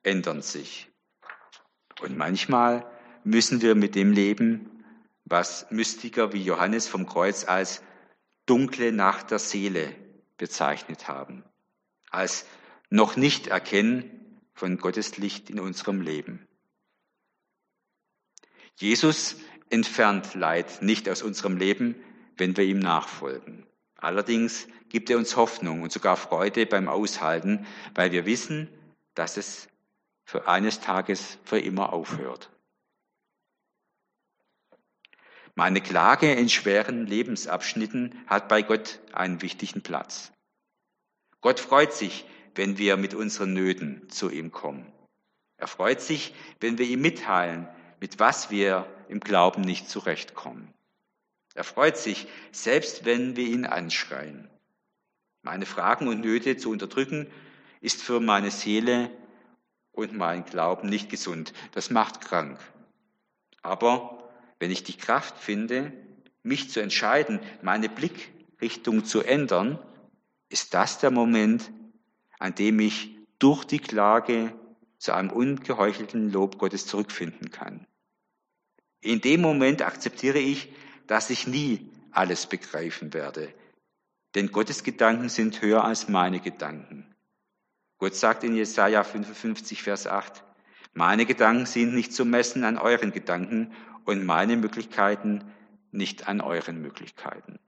ändern 0.04 0.42
sich. 0.42 0.92
Und 2.02 2.18
manchmal 2.18 2.90
müssen 3.24 3.62
wir 3.62 3.76
mit 3.76 3.96
dem 3.96 4.12
leben, 4.12 4.84
was 5.26 5.70
Mystiker 5.72 6.34
wie 6.34 6.44
Johannes 6.44 6.88
vom 6.88 7.06
Kreuz 7.06 7.46
als 7.46 7.82
dunkle 8.46 8.92
Nacht 8.92 9.32
der 9.32 9.40
Seele 9.40 9.96
bezeichnet 10.38 11.08
haben, 11.08 11.44
als 12.10 12.46
noch 12.90 13.16
nicht 13.16 13.48
erkennen 13.48 14.42
von 14.54 14.78
Gottes 14.78 15.18
Licht 15.18 15.50
in 15.50 15.60
unserem 15.60 16.02
Leben. 16.02 16.48
Jesus 18.76 19.38
entfernt 19.72 20.34
Leid 20.34 20.82
nicht 20.82 21.10
aus 21.10 21.22
unserem 21.22 21.58
Leben, 21.58 21.96
wenn 22.38 22.56
wir 22.58 22.64
ihm 22.64 22.80
nachfolgen. 22.80 23.66
Allerdings 23.96 24.68
gibt 24.90 25.10
er 25.10 25.18
uns 25.18 25.36
Hoffnung 25.36 25.82
und 25.82 25.92
sogar 25.92 26.18
Freude 26.18 26.66
beim 26.66 26.88
Aushalten, 26.88 27.66
weil 27.96 28.12
wir 28.12 28.26
wissen, 28.26 28.68
dass 29.16 29.38
es 29.38 29.70
für 30.26 30.48
eines 30.48 30.80
Tages 30.80 31.38
für 31.44 31.60
immer 31.60 31.94
aufhört. 31.94 32.50
Meine 35.56 35.82
Klage 35.82 36.32
in 36.32 36.50
schweren 36.50 37.06
Lebensabschnitten 37.06 38.16
hat 38.28 38.48
bei 38.48 38.62
Gott 38.62 39.00
einen 39.12 39.42
wichtigen 39.42 39.82
Platz. 39.82 40.32
Gott 41.42 41.60
freut 41.60 41.94
sich, 41.94 42.26
wenn 42.56 42.78
wir 42.78 42.98
mit 42.98 43.14
unseren 43.14 43.54
Nöten 43.54 44.10
zu 44.10 44.30
ihm 44.30 44.52
kommen. 44.52 44.92
Er 45.58 45.68
freut 45.68 46.02
sich, 46.02 46.34
wenn 46.60 46.78
wir 46.78 46.86
ihm 46.86 47.02
mitteilen, 47.02 47.68
mit 48.02 48.20
was 48.20 48.50
wir 48.50 48.86
im 49.08 49.22
Glauben 49.22 49.62
nicht 49.62 49.88
zurechtkommen. 49.88 50.74
Er 51.54 51.64
freut 51.64 51.98
sich, 51.98 52.28
selbst 52.52 53.06
wenn 53.06 53.36
wir 53.36 53.46
ihn 53.46 53.66
anschreien. 53.66 54.50
Meine 55.44 55.66
Fragen 55.66 56.08
und 56.08 56.22
Nöte 56.22 56.58
zu 56.58 56.72
unterdrücken, 56.72 57.28
ist 57.80 58.02
für 58.02 58.20
meine 58.20 58.52
Seele 58.52 59.12
und 59.92 60.14
meinen 60.14 60.46
Glauben 60.46 60.90
nicht 60.90 61.10
gesund. 61.10 61.54
Das 61.74 61.90
macht 61.90 62.22
krank. 62.22 62.60
Aber 63.62 64.30
wenn 64.60 64.72
ich 64.72 64.84
die 64.84 64.98
Kraft 64.98 65.38
finde, 65.38 65.94
mich 66.44 66.70
zu 66.70 66.80
entscheiden, 66.80 67.40
meine 67.62 67.90
Blickrichtung 67.90 69.06
zu 69.06 69.22
ändern, 69.22 69.78
ist 70.50 70.74
das 70.74 71.00
der 71.00 71.12
Moment, 71.12 71.72
an 72.40 72.56
dem 72.56 72.80
ich 72.80 73.16
durch 73.40 73.64
die 73.66 73.80
Klage 73.80 74.54
zu 74.98 75.14
einem 75.14 75.32
ungeheuchelten 75.32 76.32
Lob 76.32 76.58
Gottes 76.58 76.88
zurückfinden 76.88 77.52
kann. 77.52 77.86
In 79.02 79.20
dem 79.20 79.42
Moment 79.42 79.82
akzeptiere 79.82 80.40
ich, 80.40 80.72
dass 81.08 81.30
ich 81.30 81.48
nie 81.48 81.90
alles 82.12 82.46
begreifen 82.46 83.14
werde. 83.14 83.54
Denn 84.36 84.52
Gottes 84.52 84.84
Gedanken 84.84 85.28
sind 85.28 85.62
höher 85.62 85.84
als 85.84 86.08
meine 86.08 86.40
Gedanken. 86.40 87.14
Gott 87.98 88.16
sagt 88.16 88.44
in 88.44 88.56
Jesaja 88.56 89.04
55, 89.04 89.84
Vers 89.84 90.08
8, 90.08 90.44
meine 90.94 91.26
Gedanken 91.26 91.66
sind 91.66 91.94
nicht 91.94 92.14
zu 92.14 92.26
messen 92.26 92.64
an 92.64 92.78
euren 92.78 93.12
Gedanken 93.12 93.74
und 94.06 94.26
meine 94.26 94.58
Möglichkeiten 94.58 95.44
nicht 95.92 96.28
an 96.28 96.42
euren 96.42 96.82
Möglichkeiten. 96.82 97.60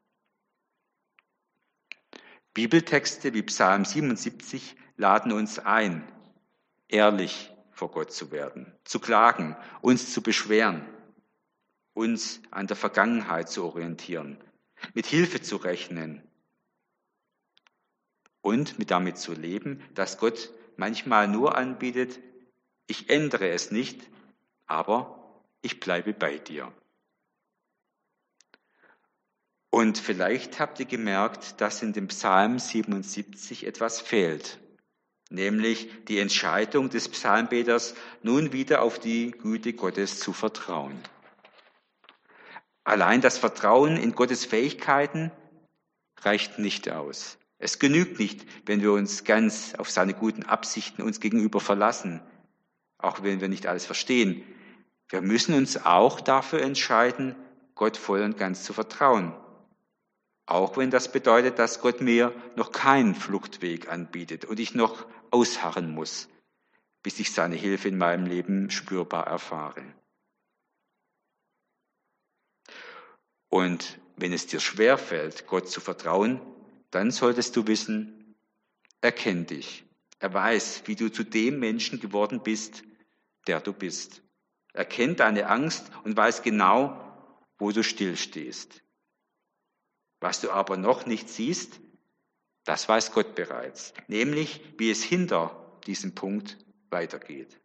Bibeltexte 2.54 3.34
wie 3.34 3.42
Psalm 3.44 3.86
77 3.86 4.76
laden 4.96 5.32
uns 5.32 5.60
ein, 5.60 6.04
ehrlich 6.88 7.52
vor 7.72 7.90
Gott 7.92 8.12
zu 8.12 8.32
werden, 8.32 8.72
zu 8.84 9.00
klagen, 9.00 9.56
uns 9.82 10.14
zu 10.14 10.22
beschweren, 10.22 10.86
uns 11.94 12.42
an 12.52 12.68
der 12.68 12.76
Vergangenheit 12.76 13.50
zu 13.50 13.64
orientieren, 13.64 14.38
mit 14.94 15.06
Hilfe 15.06 15.42
zu 15.42 15.58
rechnen 15.58 16.22
und 18.42 18.80
mit 18.80 18.92
damit 18.92 19.18
zu 19.18 19.34
leben, 19.34 19.82
dass 19.94 20.18
Gott 20.18 20.52
manchmal 20.76 21.28
nur 21.28 21.56
anbietet, 21.56 22.20
ich 22.88 23.10
ändere 23.10 23.50
es 23.50 23.72
nicht, 23.72 24.10
aber 24.66 25.42
ich 25.62 25.80
bleibe 25.80 26.14
bei 26.14 26.38
dir. 26.38 26.72
Und 29.70 29.98
vielleicht 29.98 30.60
habt 30.60 30.80
ihr 30.80 30.86
gemerkt, 30.86 31.60
dass 31.60 31.82
in 31.82 31.94
dem 31.94 32.08
Psalm 32.10 32.60
77 32.60 33.66
etwas 33.66 34.02
fehlt, 34.02 34.60
nämlich 35.32 35.90
die 36.06 36.20
Entscheidung 36.20 36.90
des 36.90 37.10
Psalmbeters, 37.10 37.96
nun 38.22 38.54
wieder 38.54 38.84
auf 38.84 39.00
die 39.00 39.32
Güte 39.32 39.74
Gottes 39.74 40.20
zu 40.20 40.32
vertrauen. 40.32 41.02
Allein 42.84 43.22
das 43.22 43.38
Vertrauen 43.38 43.98
in 43.98 44.14
Gottes 44.14 44.46
Fähigkeiten 44.46 45.32
reicht 46.22 46.60
nicht 46.60 46.90
aus. 46.90 47.38
Es 47.58 47.80
genügt 47.80 48.20
nicht, 48.20 48.46
wenn 48.66 48.82
wir 48.82 48.92
uns 48.92 49.24
ganz 49.24 49.74
auf 49.76 49.90
seine 49.90 50.14
guten 50.14 50.44
Absichten 50.44 51.02
uns 51.02 51.22
gegenüber 51.22 51.62
verlassen, 51.62 52.22
auch 52.98 53.24
wenn 53.24 53.40
wir 53.40 53.48
nicht 53.48 53.68
alles 53.68 53.86
verstehen. 53.86 54.44
Wir 55.08 55.22
müssen 55.22 55.56
uns 55.56 55.86
auch 55.86 56.20
dafür 56.20 56.62
entscheiden, 56.62 57.36
Gott 57.76 57.98
voll 57.98 58.22
und 58.22 58.38
ganz 58.38 58.64
zu 58.64 58.74
vertrauen. 58.74 59.34
Auch 60.46 60.76
wenn 60.76 60.92
das 60.92 61.12
bedeutet, 61.12 61.58
dass 61.60 61.80
Gott 61.80 62.02
mir 62.02 62.34
noch 62.56 62.72
keinen 62.72 63.16
Fluchtweg 63.16 63.90
anbietet 63.90 64.44
und 64.44 64.60
ich 64.60 64.76
noch 64.76 65.06
ausharren 65.32 65.92
muss, 65.92 66.28
bis 67.02 67.20
ich 67.20 67.32
seine 67.32 67.56
Hilfe 67.56 67.88
in 67.88 67.98
meinem 67.98 68.26
Leben 68.26 68.70
spürbar 68.70 69.26
erfahre. 69.26 69.84
Und 73.54 74.00
wenn 74.16 74.34
es 74.34 74.48
dir 74.48 74.60
schwer 74.60 74.98
fällt, 74.98 75.46
Gott 75.46 75.70
zu 75.70 75.80
vertrauen, 75.80 76.42
dann 76.90 77.12
solltest 77.12 77.56
du 77.56 77.68
wissen, 77.68 78.36
er 79.00 79.12
kennt 79.12 79.52
dich. 79.52 79.86
Er 80.18 80.34
weiß, 80.34 80.82
wie 80.88 80.96
du 80.96 81.12
zu 81.12 81.24
dem 81.24 81.60
Menschen 81.60 82.00
geworden 82.00 82.42
bist, 82.42 82.82
der 83.46 83.62
du 83.62 83.72
bist. 83.72 84.24
Er 84.74 84.86
kennt 84.86 85.20
deine 85.20 85.50
Angst 85.50 85.92
und 86.04 86.18
weiß 86.18 86.42
genau, 86.42 87.00
wo 87.60 87.72
du 87.72 87.84
stillstehst. 87.84 88.82
Was 90.20 90.42
du 90.42 90.50
aber 90.50 90.76
noch 90.76 91.06
nicht 91.06 91.30
siehst, 91.30 91.80
das 92.64 92.90
weiß 92.90 93.12
Gott 93.12 93.36
bereits, 93.36 93.94
nämlich 94.08 94.62
wie 94.80 94.90
es 94.90 95.04
hinter 95.04 95.80
diesem 95.86 96.16
Punkt 96.16 96.58
weitergeht. 96.90 97.62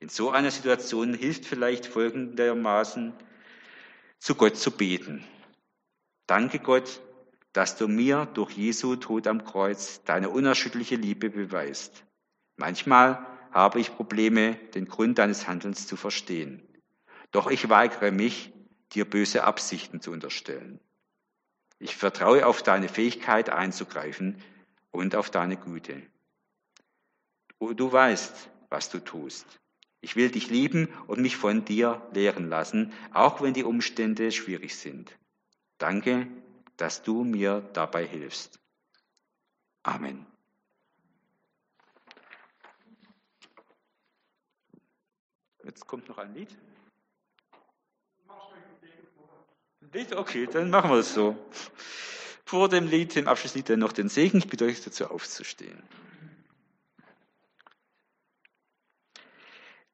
In 0.00 0.08
so 0.08 0.30
einer 0.30 0.50
Situation 0.50 1.14
hilft 1.14 1.44
vielleicht 1.44 1.86
folgendermaßen, 1.86 3.14
zu 4.18 4.34
Gott 4.34 4.56
zu 4.56 4.70
beten. 4.70 5.24
Danke 6.26 6.58
Gott, 6.58 7.00
dass 7.52 7.76
du 7.76 7.88
mir 7.88 8.26
durch 8.26 8.52
Jesu 8.52 8.96
Tod 8.96 9.26
am 9.26 9.44
Kreuz 9.44 10.02
deine 10.04 10.30
unerschütterliche 10.30 10.96
Liebe 10.96 11.30
beweist. 11.30 12.04
Manchmal 12.56 13.26
habe 13.50 13.80
ich 13.80 13.96
Probleme, 13.96 14.54
den 14.74 14.86
Grund 14.86 15.18
deines 15.18 15.48
Handelns 15.48 15.86
zu 15.86 15.96
verstehen. 15.96 16.62
Doch 17.30 17.50
ich 17.50 17.68
weigere 17.68 18.10
mich, 18.10 18.52
dir 18.92 19.08
böse 19.08 19.44
Absichten 19.44 20.00
zu 20.00 20.10
unterstellen. 20.12 20.80
Ich 21.78 21.96
vertraue 21.96 22.46
auf 22.46 22.62
deine 22.62 22.88
Fähigkeit 22.88 23.50
einzugreifen 23.50 24.42
und 24.90 25.14
auf 25.14 25.30
deine 25.30 25.56
Güte. 25.56 26.02
Du 27.60 27.92
weißt, 27.92 28.50
was 28.68 28.90
du 28.90 28.98
tust. 28.98 29.46
Ich 30.00 30.16
will 30.16 30.30
dich 30.30 30.48
lieben 30.48 30.88
und 31.06 31.20
mich 31.20 31.36
von 31.36 31.64
dir 31.64 32.06
lehren 32.12 32.48
lassen, 32.48 32.92
auch 33.12 33.42
wenn 33.42 33.54
die 33.54 33.64
Umstände 33.64 34.30
schwierig 34.30 34.76
sind. 34.76 35.16
Danke, 35.78 36.28
dass 36.76 37.02
du 37.02 37.24
mir 37.24 37.68
dabei 37.72 38.06
hilfst. 38.06 38.60
Amen. 39.82 40.26
Jetzt 45.64 45.86
kommt 45.86 46.08
noch 46.08 46.18
ein 46.18 46.34
Lied. 46.34 46.56
Lied? 49.92 50.14
Okay, 50.14 50.46
dann 50.50 50.70
machen 50.70 50.90
wir 50.90 50.98
es 50.98 51.14
so. 51.14 51.36
Vor 52.44 52.68
dem 52.68 52.86
Lied, 52.86 53.14
dem 53.14 53.28
Abschlusslied, 53.28 53.68
dann 53.68 53.80
noch 53.80 53.92
den 53.92 54.08
Segen. 54.08 54.38
Ich 54.38 54.48
bitte 54.48 54.64
euch 54.64 54.82
dazu 54.82 55.10
aufzustehen. 55.10 55.82